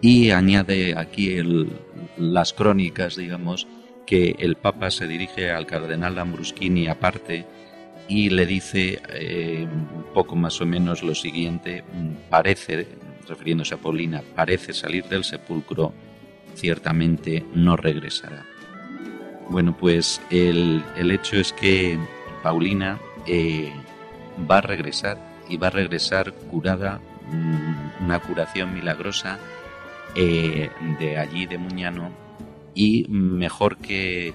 Y 0.00 0.30
añade 0.30 0.96
aquí 0.96 1.36
las 2.16 2.52
crónicas, 2.52 3.16
digamos, 3.16 3.66
que 4.08 4.36
el 4.38 4.56
Papa 4.56 4.90
se 4.90 5.06
dirige 5.06 5.50
al 5.50 5.66
cardenal 5.66 6.14
Lambruschini 6.14 6.88
aparte 6.88 7.44
y 8.08 8.30
le 8.30 8.46
dice 8.46 9.02
eh, 9.10 9.68
poco 10.14 10.34
más 10.34 10.58
o 10.62 10.66
menos 10.66 11.02
lo 11.02 11.14
siguiente, 11.14 11.84
parece, 12.30 12.88
refiriéndose 13.28 13.74
a 13.74 13.76
Paulina, 13.76 14.22
parece 14.34 14.72
salir 14.72 15.04
del 15.04 15.24
sepulcro, 15.24 15.92
ciertamente 16.54 17.44
no 17.52 17.76
regresará. 17.76 18.46
Bueno, 19.50 19.76
pues 19.76 20.22
el, 20.30 20.82
hecho 20.96 21.36
es 21.36 21.52
que 21.52 21.98
Paulina 22.42 22.98
eh, 23.26 23.70
va 24.50 24.58
a 24.58 24.62
regresar 24.62 25.18
y 25.50 25.58
va 25.58 25.66
a 25.66 25.70
regresar 25.70 26.32
curada, 26.32 26.98
mm, 27.30 28.04
una 28.04 28.20
curación 28.20 28.72
milagrosa 28.72 29.38
eh, 30.14 30.70
de 30.98 31.18
allí 31.18 31.44
de 31.44 31.58
Muñano 31.58 32.27
y 32.78 33.06
mejor 33.08 33.78
que, 33.78 34.32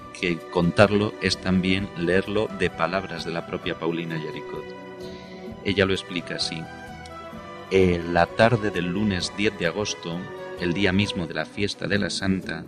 contarlo 0.52 1.14
es 1.22 1.38
también 1.38 1.88
leerlo 1.96 2.46
de 2.58 2.68
palabras 2.68 3.24
de 3.24 3.32
la 3.32 3.46
propia 3.46 3.78
Paulina 3.78 4.22
Yaricot. 4.22 4.66
Ella 5.64 5.86
lo 5.86 5.94
explica 5.94 6.34
así. 6.34 6.60
la 8.12 8.26
tarde 8.26 8.70
del 8.70 8.92
lunes 8.92 9.32
10 9.38 9.58
de 9.58 9.66
agosto, 9.66 10.20
el 10.60 10.74
día 10.74 10.92
mismo 10.92 11.26
de 11.26 11.32
la 11.32 11.46
fiesta 11.46 11.88
de 11.88 11.98
la 11.98 12.10
Santa, 12.10 12.66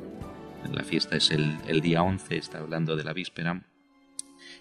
la 0.73 0.83
fiesta 0.83 1.15
es 1.15 1.31
el, 1.31 1.59
el 1.69 1.83
día 1.83 2.03
11, 2.03 2.39
está 2.39 2.61
hablando 2.61 2.97
de 2.97 3.05
la 3.05 3.13
víspera, 3.13 3.63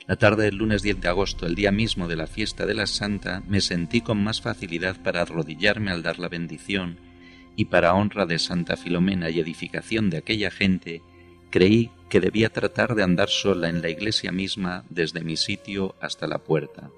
la 0.08 0.18
tarde 0.18 0.44
del 0.44 0.58
lunes 0.58 0.82
10 0.82 1.00
de 1.00 1.08
agosto, 1.08 1.46
el 1.46 1.56
día 1.56 1.72
mismo 1.72 2.10
de 2.10 2.18
la 2.18 2.28
fiesta 2.28 2.66
de 2.66 2.74
la 2.74 2.88
Santa, 2.88 3.42
me 3.48 3.62
sentí 3.62 4.02
con 4.02 4.22
más 4.22 4.42
facilidad 4.42 5.02
para 5.02 5.22
arrodillarme 5.22 5.92
al 5.92 6.04
dar 6.04 6.20
la 6.20 6.28
bendición 6.28 7.15
y 7.56 7.66
para 7.66 7.94
honra 7.94 8.26
de 8.26 8.40
Santa 8.40 8.78
Filomena 8.78 9.30
y 9.30 9.40
edificación 9.40 10.10
de 10.10 10.18
aquella 10.18 10.52
gente, 10.52 11.02
creí 11.50 11.92
que 12.10 12.20
debía 12.20 12.50
tratar 12.50 12.96
de 12.96 13.04
andar 13.04 13.30
sola 13.30 13.70
en 13.70 13.82
la 13.82 13.90
iglesia 13.90 14.32
misma 14.32 14.84
desde 14.90 15.24
mi 15.24 15.38
sitio 15.38 15.96
hasta 16.02 16.28
la 16.28 16.40
puerta. 16.40 16.90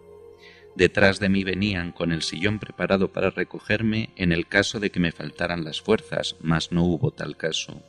Detrás 0.75 1.19
de 1.19 1.29
mí 1.29 1.43
venían 1.43 1.91
con 1.91 2.11
el 2.11 2.21
sillón 2.21 2.59
preparado 2.59 3.11
para 3.11 3.31
recogerme 3.31 4.11
en 4.15 4.31
el 4.31 4.47
caso 4.47 4.79
de 4.79 4.91
que 4.91 4.99
me 4.99 5.11
faltaran 5.11 5.63
las 5.63 5.81
fuerzas, 5.81 6.35
mas 6.39 6.71
no 6.71 6.83
hubo 6.83 7.11
tal 7.11 7.35
caso. 7.35 7.81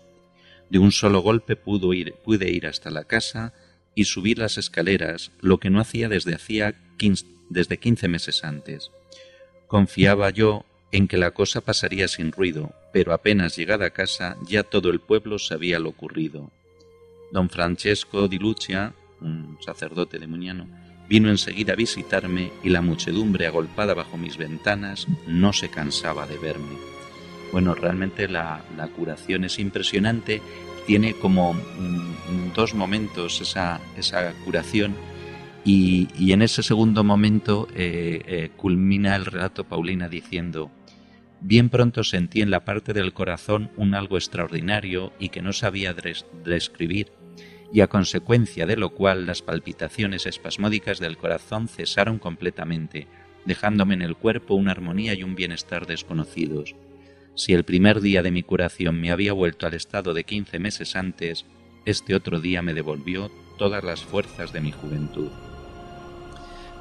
De 0.71 0.79
un 0.79 0.93
solo 0.93 1.21
golpe 1.21 1.57
pude 1.57 2.49
ir, 2.49 2.67
hasta 2.67 2.91
la 2.91 3.05
casa 3.05 3.53
y 3.95 4.05
subir 4.05 4.39
las 4.39 4.59
escaleras, 4.59 5.33
lo 5.41 5.59
que 5.59 5.71
no 5.71 5.81
hacía 5.81 6.09
desde 6.09 6.35
hacía 6.35 6.75
desde 7.51 7.79
quince 7.79 8.09
meses 8.09 8.45
antes. 8.45 8.91
Confiaba 9.67 10.31
yo 10.31 10.65
en 10.93 11.09
que 11.09 11.19
la 11.19 11.33
cosa 11.33 11.61
pasaría 11.61 12.09
sin 12.09 12.33
ruido, 12.33 12.73
pero 12.93 13.13
apenas 13.13 13.57
llegada 13.57 13.87
a 13.87 13.91
casa 13.91 14.37
ya 14.47 14.63
todo 14.63 14.91
el 14.91 15.01
pueblo 15.01 15.39
sabía 15.39 15.79
lo 15.79 15.91
ocurrido. 15.91 16.51
Don 17.31 17.51
Francesco 17.51 18.29
di 18.29 18.39
Lucia, 18.39 18.95
un 19.21 19.59
sacerdote 19.61 20.19
de 20.19 20.27
Muñano, 20.27 20.67
vino 21.09 21.29
enseguida 21.31 21.75
a 21.75 21.77
visitarme 21.77 22.53
y 22.63 22.71
la 22.71 22.83
muchedumbre 22.83 23.47
agolpada 23.47 23.95
bajo 23.95 24.17
mis 24.17 24.37
ventanas 24.37 25.07
no 25.27 25.53
se 25.53 25.69
cansaba 25.69 26.27
de 26.27 26.39
verme. 26.39 26.77
Bueno, 27.53 27.75
realmente 27.75 28.29
la, 28.29 28.63
curación 28.97 29.45
es 29.45 29.59
impresionante, 29.59 30.43
tiene 30.87 31.15
como 31.15 31.55
mm, 31.55 32.53
dos 32.55 32.75
momentos 32.75 33.41
esa, 33.41 33.81
esa 33.97 34.33
curación 34.45 34.95
y, 35.65 36.33
en 36.33 36.43
ese 36.43 36.63
segundo 36.63 37.05
momento 37.05 37.69
eh, 37.75 38.23
eh, 38.27 38.51
culmina 38.57 39.17
el 39.17 39.27
relato 39.27 39.65
Paulina 39.65 40.09
diciendo, 40.09 40.71
bien 41.41 41.69
pronto 41.69 42.05
sentí 42.05 42.41
en 42.41 42.51
la 42.51 42.65
parte 42.65 42.93
del 42.93 43.13
corazón 43.13 43.71
un 43.77 43.95
algo 43.95 44.17
extraordinario 44.17 45.13
y 45.19 45.29
que 45.29 45.43
no 45.43 45.53
sabía 45.53 45.95
describir, 46.45 47.13
y 47.73 47.81
a 47.81 47.89
consecuencia 47.89 48.67
de 48.67 48.77
lo 48.77 48.91
cual 48.91 49.27
las 49.27 49.43
palpitaciones 49.43 50.27
espasmódicas 50.27 50.99
del 50.99 51.17
corazón 51.17 51.69
cesaron 51.69 52.19
completamente, 52.19 53.07
dejándome 53.45 53.95
en 53.95 54.03
el 54.03 54.17
cuerpo 54.17 54.55
una 54.55 54.73
armonía 54.73 55.15
y 55.15 55.23
un 55.23 55.35
bienestar 55.35 55.87
desconocidos. 55.87 56.75
Si 57.35 57.53
el 57.53 57.65
primer 57.65 58.01
día 58.01 58.23
de 58.23 58.31
mi 58.31 58.43
curación 58.43 59.01
me 59.01 59.13
había 59.13 59.33
vuelto 59.33 59.67
al 59.67 59.75
estado 59.75 60.13
de 60.13 60.25
quince 60.25 60.59
meses 60.59 60.97
antes, 60.97 61.47
este 61.85 62.15
otro 62.15 62.41
día 62.41 62.63
me 62.63 62.75
devolvió 62.75 63.31
todas 63.59 63.85
las 63.85 64.03
fuerzas 64.03 64.53
de 64.53 64.61
mi 64.61 64.73
juventud. 64.73 65.31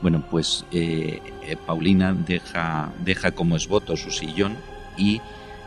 Bueno, 0.02 0.24
pues 0.30 0.66
eh, 0.72 1.20
eh, 1.44 1.58
Paulina 1.66 2.14
deja, 2.14 2.92
deja 3.04 3.32
como 3.32 3.56
esboto 3.56 3.98
su 3.98 4.12
sillón 4.12 4.56
y, 4.98 5.22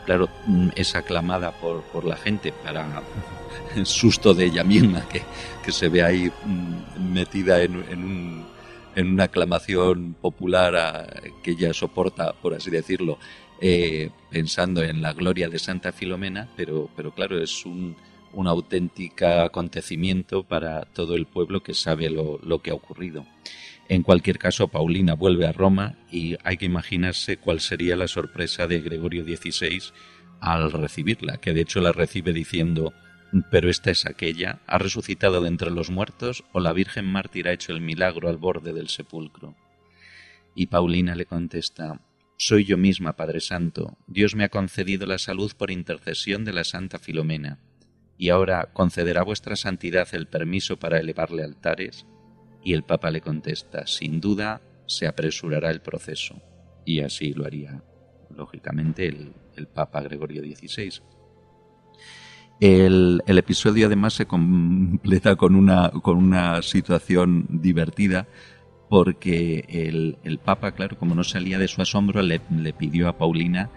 claro, 0.06 0.28
mm, 0.46 0.68
es 0.76 0.94
aclamada 0.94 1.52
por, 1.52 1.82
por 1.84 2.04
la 2.04 2.16
gente 2.16 2.52
para 2.52 3.02
susto 3.84 4.34
de 4.34 4.46
ella 4.46 4.64
misma, 4.64 5.08
que, 5.08 5.22
que 5.64 5.72
se 5.72 5.88
ve 5.88 6.02
ahí 6.02 6.30
mm, 6.44 7.12
metida 7.12 7.62
en, 7.62 7.84
en, 7.90 8.04
un, 8.04 8.46
en 8.94 9.12
una 9.12 9.24
aclamación 9.24 10.14
popular 10.20 11.22
que 11.42 11.52
ella 11.52 11.72
soporta, 11.74 12.32
por 12.32 12.54
así 12.54 12.70
decirlo, 12.70 13.18
eh, 13.62 14.08
pensando 14.30 14.82
en 14.82 15.02
la 15.02 15.12
gloria 15.12 15.50
de 15.50 15.58
Santa 15.58 15.92
Filomena, 15.92 16.48
pero, 16.56 16.88
pero 16.96 17.12
claro, 17.12 17.38
es 17.42 17.66
un, 17.66 17.94
un 18.32 18.46
auténtico 18.46 19.26
acontecimiento 19.26 20.44
para 20.44 20.86
todo 20.86 21.14
el 21.14 21.26
pueblo 21.26 21.62
que 21.62 21.74
sabe 21.74 22.08
lo, 22.08 22.38
lo 22.42 22.60
que 22.60 22.70
ha 22.70 22.74
ocurrido. 22.74 23.26
En 23.90 24.04
cualquier 24.04 24.38
caso, 24.38 24.68
Paulina 24.68 25.14
vuelve 25.14 25.48
a 25.48 25.52
Roma 25.52 25.96
y 26.12 26.36
hay 26.44 26.58
que 26.58 26.64
imaginarse 26.64 27.38
cuál 27.38 27.58
sería 27.58 27.96
la 27.96 28.06
sorpresa 28.06 28.68
de 28.68 28.80
Gregorio 28.80 29.24
XVI 29.24 29.82
al 30.40 30.70
recibirla, 30.70 31.38
que 31.38 31.52
de 31.52 31.62
hecho 31.62 31.80
la 31.80 31.90
recibe 31.90 32.32
diciendo 32.32 32.94
pero 33.50 33.68
esta 33.68 33.90
es 33.90 34.06
aquella, 34.06 34.60
¿ha 34.68 34.78
resucitado 34.78 35.40
de 35.40 35.48
entre 35.48 35.72
los 35.72 35.90
muertos 35.90 36.44
o 36.52 36.60
la 36.60 36.72
Virgen 36.72 37.04
mártir 37.04 37.48
ha 37.48 37.52
hecho 37.52 37.72
el 37.72 37.80
milagro 37.80 38.28
al 38.28 38.36
borde 38.36 38.72
del 38.72 38.88
sepulcro? 38.88 39.56
Y 40.54 40.66
Paulina 40.66 41.16
le 41.16 41.26
contesta, 41.26 42.00
soy 42.36 42.64
yo 42.64 42.76
misma, 42.76 43.16
Padre 43.16 43.40
Santo, 43.40 43.98
Dios 44.06 44.36
me 44.36 44.44
ha 44.44 44.50
concedido 44.50 45.04
la 45.04 45.18
salud 45.18 45.50
por 45.56 45.72
intercesión 45.72 46.44
de 46.44 46.52
la 46.52 46.62
Santa 46.62 47.00
Filomena, 47.00 47.58
y 48.16 48.28
ahora 48.28 48.70
concederá 48.72 49.24
vuestra 49.24 49.56
santidad 49.56 50.06
el 50.12 50.28
permiso 50.28 50.78
para 50.78 51.00
elevarle 51.00 51.42
altares. 51.42 52.06
Y 52.62 52.74
el 52.74 52.82
Papa 52.82 53.10
le 53.10 53.20
contesta, 53.20 53.86
sin 53.86 54.20
duda 54.20 54.60
se 54.86 55.06
apresurará 55.06 55.70
el 55.70 55.80
proceso. 55.80 56.40
Y 56.84 57.00
así 57.00 57.32
lo 57.32 57.46
haría, 57.46 57.82
lógicamente, 58.36 59.06
el, 59.06 59.32
Papa 59.74 60.00
Gregorio 60.00 60.42
XVI. 60.42 61.02
El, 62.60 63.22
episodio 63.26 63.86
además 63.86 64.14
se 64.14 64.24
completa 64.24 65.36
con 65.36 65.54
una, 65.54 65.90
con 65.90 66.16
una 66.16 66.62
situación 66.62 67.46
divertida 67.50 68.26
porque 68.90 69.64
el, 69.68 70.38
Papa, 70.38 70.72
claro, 70.72 70.98
como 70.98 71.14
no 71.14 71.22
salía 71.22 71.58
de 71.58 71.68
su 71.68 71.80
asombro, 71.80 72.20
le, 72.22 72.40
pidió 72.72 73.08
a 73.08 73.16
Paulina 73.16 73.70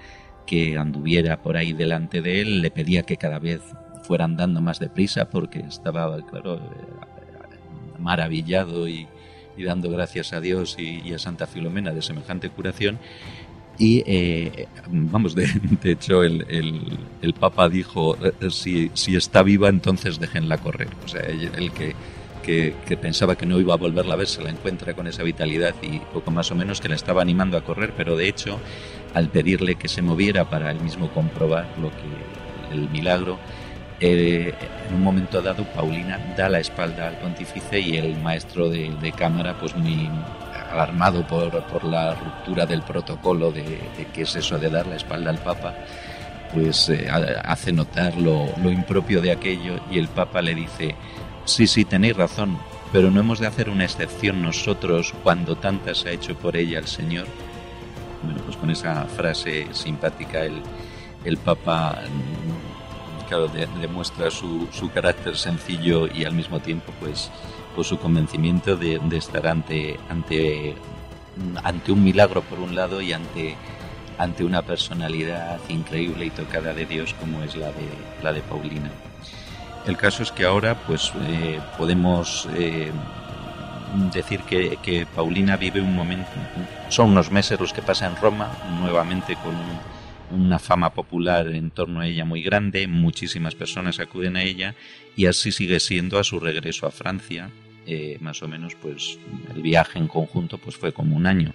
que 0.47 0.77
anduviera 0.77 1.41
por 1.41 1.55
ahí 1.55 1.71
delante 1.71 2.21
de 2.21 2.41
él, 2.41 2.61
le 2.61 2.71
pedía 2.71 3.03
que 3.03 3.17
cada 3.17 3.39
vez 3.39 3.61
fuera 4.03 4.25
andando 4.25 4.59
más 4.59 4.79
deprisa 4.79 5.29
porque 5.29 5.59
estaba, 5.59 6.19
claro, 6.25 6.59
maravillado 7.99 8.87
y, 8.87 9.07
dando 9.57 9.89
gracias 9.89 10.33
a 10.33 10.41
Dios 10.41 10.77
y, 10.79 11.13
a 11.13 11.19
Santa 11.19 11.47
Filomena 11.47 11.91
de 11.91 12.01
semejante 12.01 12.49
curación. 12.49 12.99
Y 13.77 14.03
eh, 14.05 14.67
vamos, 14.87 15.33
de, 15.35 15.47
hecho, 15.83 16.23
el, 16.23 16.45
el, 17.21 17.33
Papa 17.33 17.69
dijo: 17.69 18.17
eh, 18.23 18.49
si, 18.51 18.91
si, 18.93 19.15
está 19.15 19.41
viva, 19.41 19.69
entonces 19.69 20.19
déjenla 20.19 20.57
correr. 20.59 20.89
O 21.03 21.07
sea, 21.07 21.21
el, 21.21 21.71
que, 21.71 21.95
que, 22.43 22.97
pensaba 22.97 23.35
que 23.35 23.45
no 23.45 23.59
iba 23.59 23.73
a 23.73 23.77
volverla 23.77 24.13
a 24.13 24.17
ver 24.17 24.27
se 24.27 24.43
la 24.43 24.51
encuentra 24.51 24.93
con 24.93 25.07
esa 25.07 25.23
vitalidad 25.23 25.73
y 25.81 25.99
poco 25.99 26.29
más 26.29 26.51
o 26.51 26.55
menos 26.55 26.81
que 26.81 26.89
la 26.89 26.95
estaba 26.95 27.21
animando 27.21 27.57
a 27.57 27.63
correr, 27.63 27.93
pero 27.97 28.15
de 28.15 28.27
hecho, 28.27 28.59
al 29.13 29.29
pedirle 29.29 29.75
que 29.75 29.87
se 29.87 30.01
moviera 30.01 30.49
para 30.49 30.69
él 30.71 30.79
mismo 30.81 31.09
comprobar 31.09 31.67
lo 31.81 31.89
que 31.89 32.73
el 32.73 32.89
milagro, 32.89 33.39
eh, 34.05 34.53
en 34.89 34.95
un 34.95 35.01
momento 35.01 35.41
dado 35.41 35.63
Paulina 35.63 36.19
da 36.35 36.49
la 36.49 36.59
espalda 36.59 37.07
al 37.07 37.17
pontífice 37.19 37.79
y 37.79 37.95
el 37.95 38.17
maestro 38.17 38.69
de, 38.69 39.13
cámara, 39.17 39.57
pues 39.57 39.73
muy 39.77 40.09
alarmado 40.69 41.25
por, 41.25 41.85
la 41.85 42.13
ruptura 42.13 42.65
del 42.65 42.81
protocolo 42.81 43.49
de, 43.51 43.63
de 43.63 44.07
qué 44.13 44.23
es 44.23 44.35
eso 44.35 44.59
de 44.59 44.69
dar 44.69 44.87
la 44.87 44.97
espalda 44.97 45.29
al 45.29 45.37
Papa, 45.37 45.73
pues 46.53 46.89
eh, 46.89 47.07
hace 47.45 47.71
notar 47.71 48.17
lo, 48.17 48.49
impropio 48.69 49.21
de 49.21 49.31
aquello 49.31 49.79
y 49.89 49.99
el 49.99 50.09
Papa 50.09 50.41
le 50.41 50.53
dice, 50.53 50.95
sí, 51.45 51.65
sí, 51.65 51.85
tenéis 51.85 52.17
razón, 52.17 52.57
pero 52.91 53.09
no 53.09 53.21
hemos 53.21 53.39
de 53.39 53.47
hacer 53.47 53.69
una 53.69 53.85
excepción 53.85 54.41
nosotros 54.41 55.13
cuando 55.23 55.55
tantas 55.55 56.05
ha 56.05 56.11
hecho 56.11 56.35
por 56.35 56.57
ella 56.57 56.79
el 56.79 56.87
Señor. 56.87 57.27
Bueno, 58.21 58.41
pues 58.43 58.57
con 58.57 58.69
esa 58.69 59.05
frase 59.05 59.67
simpática 59.71 60.43
el, 60.43 60.61
el 61.23 61.37
Papa 61.37 62.03
demuestra 63.79 64.29
su, 64.29 64.67
su, 64.71 64.91
carácter 64.91 65.37
sencillo 65.37 66.07
y 66.07 66.25
al 66.25 66.33
mismo 66.33 66.59
tiempo 66.59 66.91
pues, 66.99 67.31
pues 67.75 67.87
su 67.87 67.97
convencimiento 67.97 68.75
de, 68.75 68.99
estar 69.13 69.47
ante, 69.47 69.99
ante, 70.09 70.75
ante 71.63 71.91
un 71.91 72.03
milagro 72.03 72.41
por 72.41 72.59
un 72.59 72.75
lado 72.75 73.01
y 73.01 73.13
ante, 73.13 73.55
ante 74.17 74.43
una 74.43 74.61
personalidad 74.61 75.59
increíble 75.69 76.25
y 76.25 76.29
tocada 76.29 76.73
de 76.73 76.85
Dios 76.85 77.13
como 77.19 77.43
es 77.43 77.55
la 77.55 77.67
de, 77.67 77.89
la 78.21 78.33
de 78.33 78.41
Paulina. 78.41 78.91
El 79.85 79.97
caso 79.97 80.23
es 80.23 80.31
que 80.31 80.45
ahora 80.45 80.75
pues 80.87 81.11
eh, 81.27 81.59
podemos 81.77 82.47
eh, 82.55 82.91
decir 84.13 84.41
que, 84.41 84.77
que, 84.81 85.05
Paulina 85.05 85.57
vive 85.57 85.81
un 85.81 85.93
momento, 85.93 86.29
son 86.89 87.11
unos 87.11 87.31
meses 87.31 87.59
los 87.59 87.73
que 87.73 87.81
pasa 87.81 88.07
en 88.07 88.15
Roma, 88.15 88.49
nuevamente 88.79 89.35
con 89.35 89.53
una 90.33 90.59
fama 90.59 90.93
popular 90.93 91.47
en 91.47 91.71
torno 91.71 92.01
a 92.01 92.07
ella 92.07 92.25
muy 92.25 92.41
grande, 92.41 92.87
muchísimas 92.87 93.55
personas 93.55 93.99
acuden 93.99 94.35
a 94.35 94.43
ella 94.43 94.75
y 95.15 95.27
así 95.27 95.51
sigue 95.51 95.79
siendo 95.79 96.19
a 96.19 96.23
su 96.23 96.39
regreso 96.39 96.87
a 96.87 96.91
Francia, 96.91 97.49
eh, 97.85 98.17
más 98.21 98.41
o 98.41 98.47
menos 98.47 98.75
pues 98.75 99.19
el 99.53 99.61
viaje 99.61 99.99
en 99.99 100.07
conjunto 100.07 100.57
pues 100.57 100.75
fue 100.75 100.91
como 100.91 101.15
un 101.15 101.25
año. 101.25 101.53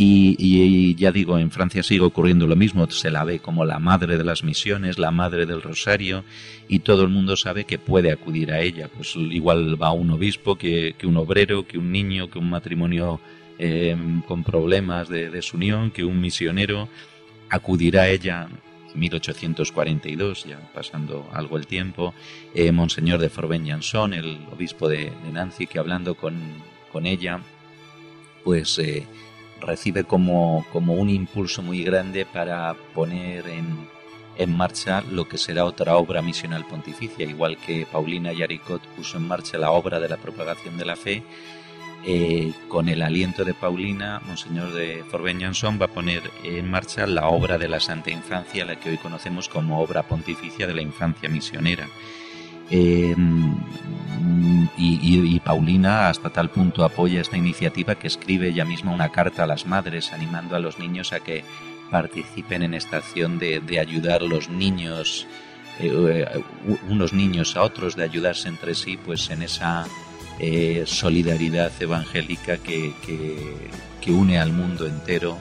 Y, 0.00 0.94
ya 0.94 1.10
digo, 1.10 1.40
en 1.40 1.50
Francia 1.50 1.82
sigue 1.82 2.02
ocurriendo 2.02 2.46
lo 2.46 2.54
mismo, 2.54 2.88
se 2.88 3.10
la 3.10 3.24
ve 3.24 3.40
como 3.40 3.64
la 3.64 3.80
madre 3.80 4.16
de 4.16 4.22
las 4.22 4.44
misiones, 4.44 4.96
la 4.96 5.10
madre 5.10 5.44
del 5.44 5.60
rosario, 5.60 6.22
y 6.68 6.78
todo 6.78 7.02
el 7.02 7.08
mundo 7.08 7.36
sabe 7.36 7.64
que 7.64 7.80
puede 7.80 8.12
acudir 8.12 8.52
a 8.52 8.60
ella. 8.60 8.88
Pues 8.94 9.16
igual 9.16 9.80
va 9.82 9.90
un 9.90 10.12
obispo 10.12 10.54
que, 10.54 10.94
un 11.02 11.16
obrero, 11.16 11.66
que 11.66 11.78
un 11.78 11.90
niño, 11.90 12.30
que 12.30 12.38
un 12.38 12.48
matrimonio 12.48 13.20
eh, 13.58 13.96
con 14.28 14.44
problemas 14.44 15.08
de 15.08 15.30
desunión, 15.30 15.90
que 15.90 16.04
un 16.04 16.20
misionero, 16.20 16.88
acudirá 17.50 18.02
a 18.02 18.08
ella 18.08 18.48
en 18.92 19.00
1842, 19.00 20.44
ya 20.44 20.58
pasando 20.72 21.28
algo 21.32 21.56
el 21.56 21.66
tiempo, 21.66 22.14
eh, 22.54 22.72
Monseñor 22.72 23.20
de 23.20 23.28
Forben 23.28 23.66
Jansson, 23.66 24.14
el 24.14 24.46
obispo 24.52 24.88
de, 24.88 25.12
Nancy, 25.32 25.66
que 25.66 25.78
hablando 25.78 26.14
con, 26.14 26.34
con 26.92 27.06
ella, 27.06 27.40
pues 28.44 28.78
eh, 28.78 29.06
recibe 29.60 30.04
como, 30.04 30.66
como 30.72 30.94
un 30.94 31.10
impulso 31.10 31.62
muy 31.62 31.82
grande 31.82 32.24
para 32.26 32.74
poner 32.94 33.48
en, 33.48 33.88
en 34.36 34.56
marcha 34.56 35.02
lo 35.02 35.28
que 35.28 35.36
será 35.36 35.64
otra 35.64 35.96
obra 35.96 36.22
misional 36.22 36.64
pontificia, 36.66 37.26
igual 37.26 37.58
que 37.58 37.86
Paulina 37.90 38.32
Yaricot 38.32 38.82
puso 38.96 39.18
en 39.18 39.26
marcha 39.26 39.58
la 39.58 39.72
obra 39.72 40.00
de 40.00 40.08
la 40.08 40.16
propagación 40.16 40.78
de 40.78 40.84
la 40.84 40.96
fe, 40.96 41.22
eh, 42.04 42.52
con 42.68 42.88
el 42.88 43.02
aliento 43.02 43.44
de 43.44 43.54
Paulina, 43.54 44.20
Monseñor 44.24 44.72
de 44.72 45.04
Forben-Jansson 45.04 45.80
va 45.80 45.86
a 45.86 45.92
poner 45.92 46.22
en 46.44 46.70
marcha 46.70 47.06
la 47.06 47.28
obra 47.28 47.58
de 47.58 47.68
la 47.68 47.80
Santa 47.80 48.10
Infancia, 48.10 48.64
la 48.64 48.76
que 48.76 48.90
hoy 48.90 48.98
conocemos 48.98 49.48
como 49.48 49.80
obra 49.80 50.04
pontificia 50.04 50.66
de 50.66 50.74
la 50.74 50.82
infancia 50.82 51.28
misionera. 51.28 51.88
Eh, 52.70 53.14
y, 54.76 55.40
Paulina 55.40 56.08
hasta 56.08 56.30
tal 56.30 56.50
punto 56.50 56.84
apoya 56.84 57.20
esta 57.20 57.36
iniciativa 57.36 57.94
que 57.94 58.08
escribe 58.08 58.48
ella 58.48 58.64
misma 58.64 58.92
una 58.92 59.10
carta 59.10 59.44
a 59.44 59.46
las 59.46 59.66
madres 59.66 60.12
animando 60.12 60.54
a 60.56 60.60
los 60.60 60.78
niños 60.78 61.12
a 61.12 61.20
que 61.20 61.44
participen 61.90 62.62
en 62.62 62.74
esta 62.74 62.98
acción 62.98 63.38
de, 63.38 63.78
ayudar 63.80 64.22
a 64.22 64.26
los 64.26 64.50
niños, 64.50 65.26
eh, 65.80 66.42
unos 66.88 67.12
niños 67.12 67.56
a 67.56 67.62
otros, 67.62 67.96
de 67.96 68.04
ayudarse 68.04 68.48
entre 68.48 68.74
sí, 68.74 68.98
pues 68.98 69.30
en 69.30 69.42
esa 69.42 69.86
eh, 70.40 70.84
solidaridad 70.86 71.72
evangélica 71.80 72.58
que, 72.58 72.92
une 74.06 74.38
al 74.38 74.52
mundo 74.52 74.86
entero 74.86 75.36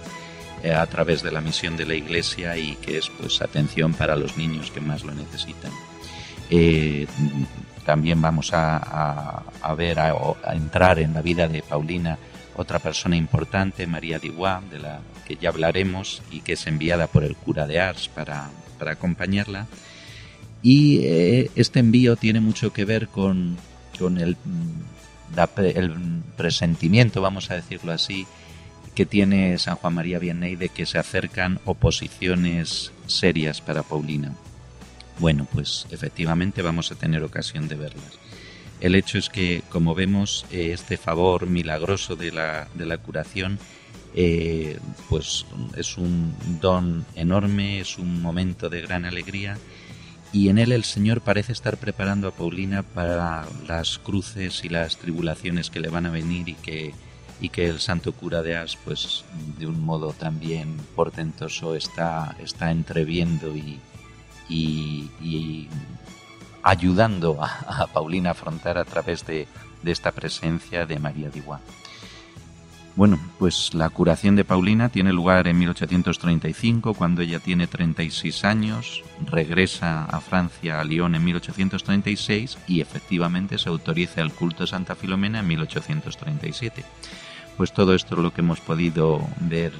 eh, 0.61 0.73
a 0.73 0.85
través 0.87 1.23
de 1.23 1.31
la 1.31 1.39
misión 1.39 1.77
de 1.77 1.85
la 1.85 1.95
Iglesia 1.95 2.57
y 2.57 2.75
que 2.75 2.97
es 2.97 3.09
pues 3.09 3.41
atención 3.41 3.93
para 3.93 4.17
los 4.17 4.35
niños 4.35 4.71
que 4.71 4.81
más 4.81 5.05
lo 5.05 5.13
necesitan. 5.13 5.71
Eh, 6.49 7.07
también 7.85 8.21
vamos 8.21 8.49
a, 8.51 9.45
ver, 9.77 9.99
a, 9.99 10.13
entrar 10.53 10.99
en 10.99 11.13
la 11.13 11.21
vida 11.21 11.47
de 11.47 11.61
Paulina 11.61 12.17
otra 12.57 12.79
persona 12.79 13.15
importante, 13.15 13.87
María 13.87 14.19
Diguá, 14.19 14.61
de 14.69 14.79
la 14.79 14.99
que 15.25 15.37
ya 15.37 15.47
hablaremos 15.47 16.21
y 16.29 16.41
que 16.41 16.53
es 16.53 16.67
enviada 16.67 17.07
por 17.07 17.23
el 17.23 17.37
cura 17.37 17.67
de 17.67 17.79
Ars 17.79 18.09
para 18.09 18.49
acompañarla. 18.85 19.67
Y 20.61 21.05
este 21.55 21.79
envío 21.79 22.17
tiene 22.17 22.41
mucho 22.41 22.73
que 22.73 22.83
ver 22.83 23.07
con, 23.07 23.57
con 23.97 24.17
el, 24.17 24.37
el 25.57 25.95
presentimiento, 26.35 27.21
vamos 27.21 27.51
a 27.51 27.55
decirlo 27.55 27.91
así, 27.91 28.25
que 28.95 29.05
tiene 29.05 29.57
San 29.59 29.75
Juan 29.75 29.93
María 29.93 30.19
Vianney 30.19 30.55
de 30.55 30.69
que 30.69 30.85
se 30.85 30.97
acercan 30.97 31.59
oposiciones 31.65 32.91
serias 33.05 33.61
para 33.61 33.83
Paulina. 33.83 34.33
Bueno, 35.19 35.47
pues 35.51 35.85
efectivamente 35.91 36.61
vamos 36.61 36.91
a 36.91 36.95
tener 36.95 37.23
ocasión 37.23 37.67
de 37.67 37.75
verlas. 37.75 38.19
El 38.79 38.95
hecho 38.95 39.17
es 39.17 39.29
que, 39.29 39.63
como 39.69 39.95
vemos, 39.95 40.45
eh, 40.51 40.71
este 40.71 40.97
favor 40.97 41.47
milagroso 41.47 42.15
de 42.15 42.31
la, 42.31 42.67
de 42.75 42.85
la 42.85 42.97
curación, 42.97 43.59
eh, 44.15 44.79
pues 45.09 45.45
es 45.75 45.97
un 45.97 46.35
don 46.61 47.05
enorme, 47.15 47.79
es 47.79 47.97
un 47.97 48.21
momento 48.21 48.69
de 48.69 48.81
gran 48.81 49.05
alegría 49.05 49.57
y 50.33 50.49
en 50.49 50.57
él 50.57 50.71
el 50.71 50.83
Señor 50.83 51.21
parece 51.21 51.51
estar 51.51 51.77
preparando 51.77 52.27
a 52.27 52.31
Paulina 52.31 52.83
para 52.83 53.47
las 53.67 53.97
cruces 53.97 54.63
y 54.65 54.69
las 54.69 54.97
tribulaciones 54.97 55.69
que 55.69 55.79
le 55.79 55.89
van 55.89 56.05
a 56.05 56.11
venir 56.11 56.49
y 56.49 56.53
que, 56.53 56.93
y 57.39 57.49
que 57.49 57.67
el 57.67 57.79
santo 57.79 58.11
cura 58.11 58.41
de 58.41 58.57
As, 58.57 58.75
pues 58.75 59.23
de 59.57 59.67
un 59.67 59.83
modo 59.83 60.13
también 60.13 60.77
portentoso, 60.95 61.75
está, 61.75 62.35
está 62.43 62.71
entreviendo 62.71 63.55
y, 63.55 63.79
y, 64.49 65.69
ayudando 66.63 67.37
a, 67.41 67.87
Paulina 67.93 68.29
a 68.29 68.31
afrontar 68.33 68.77
a 68.77 68.85
través 68.85 69.25
de, 69.25 69.47
de 69.81 69.91
esta 69.91 70.11
presencia 70.11 70.85
de 70.85 70.99
María 70.99 71.29
de 71.29 71.41
bueno, 72.97 73.19
pues 73.37 73.75
la 73.75 73.91
curación 73.91 74.35
de 74.35 74.43
Paulina 74.43 74.89
tiene 74.89 75.13
lugar 75.13 75.47
en 75.47 75.59
1835, 75.59 76.95
cuando 76.95 77.21
ella 77.21 77.37
tiene 77.37 77.67
36 77.67 78.43
años, 78.43 79.03
regresa 79.23 80.05
a 80.05 80.19
Francia, 80.19 80.81
a 80.81 80.83
Lyon 80.83 81.13
en 81.13 81.23
1836 81.23 82.57
y 82.67 82.81
efectivamente 82.81 83.59
se 83.59 83.69
autoriza 83.69 84.21
el 84.21 84.33
culto 84.33 84.63
de 84.63 84.67
Santa 84.67 84.95
Filomena 84.95 85.41
en 85.41 85.47
1837. 85.47 86.83
Pues 87.55 87.71
todo 87.71 87.93
esto 87.93 88.15
es 88.15 88.21
lo 88.21 88.33
que 88.33 88.41
hemos 88.41 88.61
podido 88.61 89.21
ver 89.41 89.73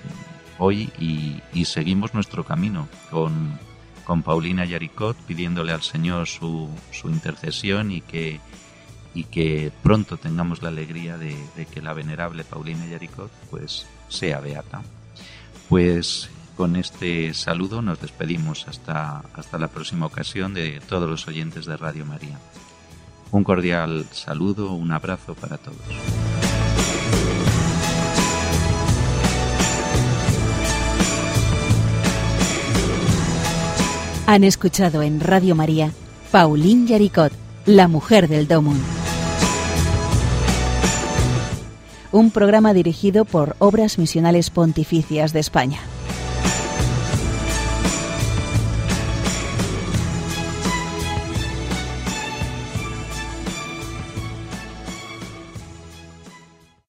hoy 0.60 0.92
y, 1.00 1.66
seguimos 1.66 2.14
nuestro 2.14 2.44
camino 2.44 2.88
con, 3.10 3.58
con 4.06 4.22
Paulina 4.22 4.64
Yaricot 4.64 5.18
pidiéndole 5.26 5.72
al 5.72 5.82
Señor 5.82 6.28
su, 6.28 6.70
su 6.92 7.10
intercesión 7.10 7.92
y 7.92 8.02
que 8.02 8.40
y 9.18 9.24
que 9.24 9.72
pronto 9.82 10.18
tengamos 10.18 10.62
la 10.62 10.70
alegría 10.70 11.18
de, 11.18 11.36
que 11.74 11.82
la 11.82 11.94
venerable 11.94 12.44
Paulina 12.44 12.86
Yaricot 12.86 13.32
pues 13.50 13.88
sea 14.10 14.40
beata. 14.40 14.84
Pues 15.70 16.30
con 16.56 16.76
este 16.76 17.34
saludo 17.34 17.82
nos 17.82 18.00
despedimos 18.00 18.68
hasta, 18.68 19.24
hasta 19.34 19.58
la 19.58 19.70
próxima 19.70 20.06
ocasión 20.06 20.54
de 20.54 20.80
todos 20.88 21.10
los 21.10 21.28
oyentes 21.28 21.66
de 21.66 21.78
Radio 21.78 22.06
María. 22.06 22.38
Un 23.32 23.44
cordial 23.44 24.06
saludo, 24.12 24.74
un 24.74 24.92
abrazo 24.92 25.34
para 25.34 25.58
todos. 25.58 25.80
Han 34.28 34.44
escuchado 34.44 35.02
en 35.02 35.20
Radio 35.22 35.56
María 35.56 35.92
Paulín 36.30 36.86
Yaricot, 36.86 37.34
la 37.66 37.88
mujer 37.88 38.28
del 38.28 38.48
un 42.12 42.32
programa 42.32 42.74
dirigido 42.74 43.26
por 43.26 43.56
Obras 43.60 43.98
Misionales 43.98 44.50
Pontificias 44.50 45.34
de 45.34 45.40
España. 45.40 45.80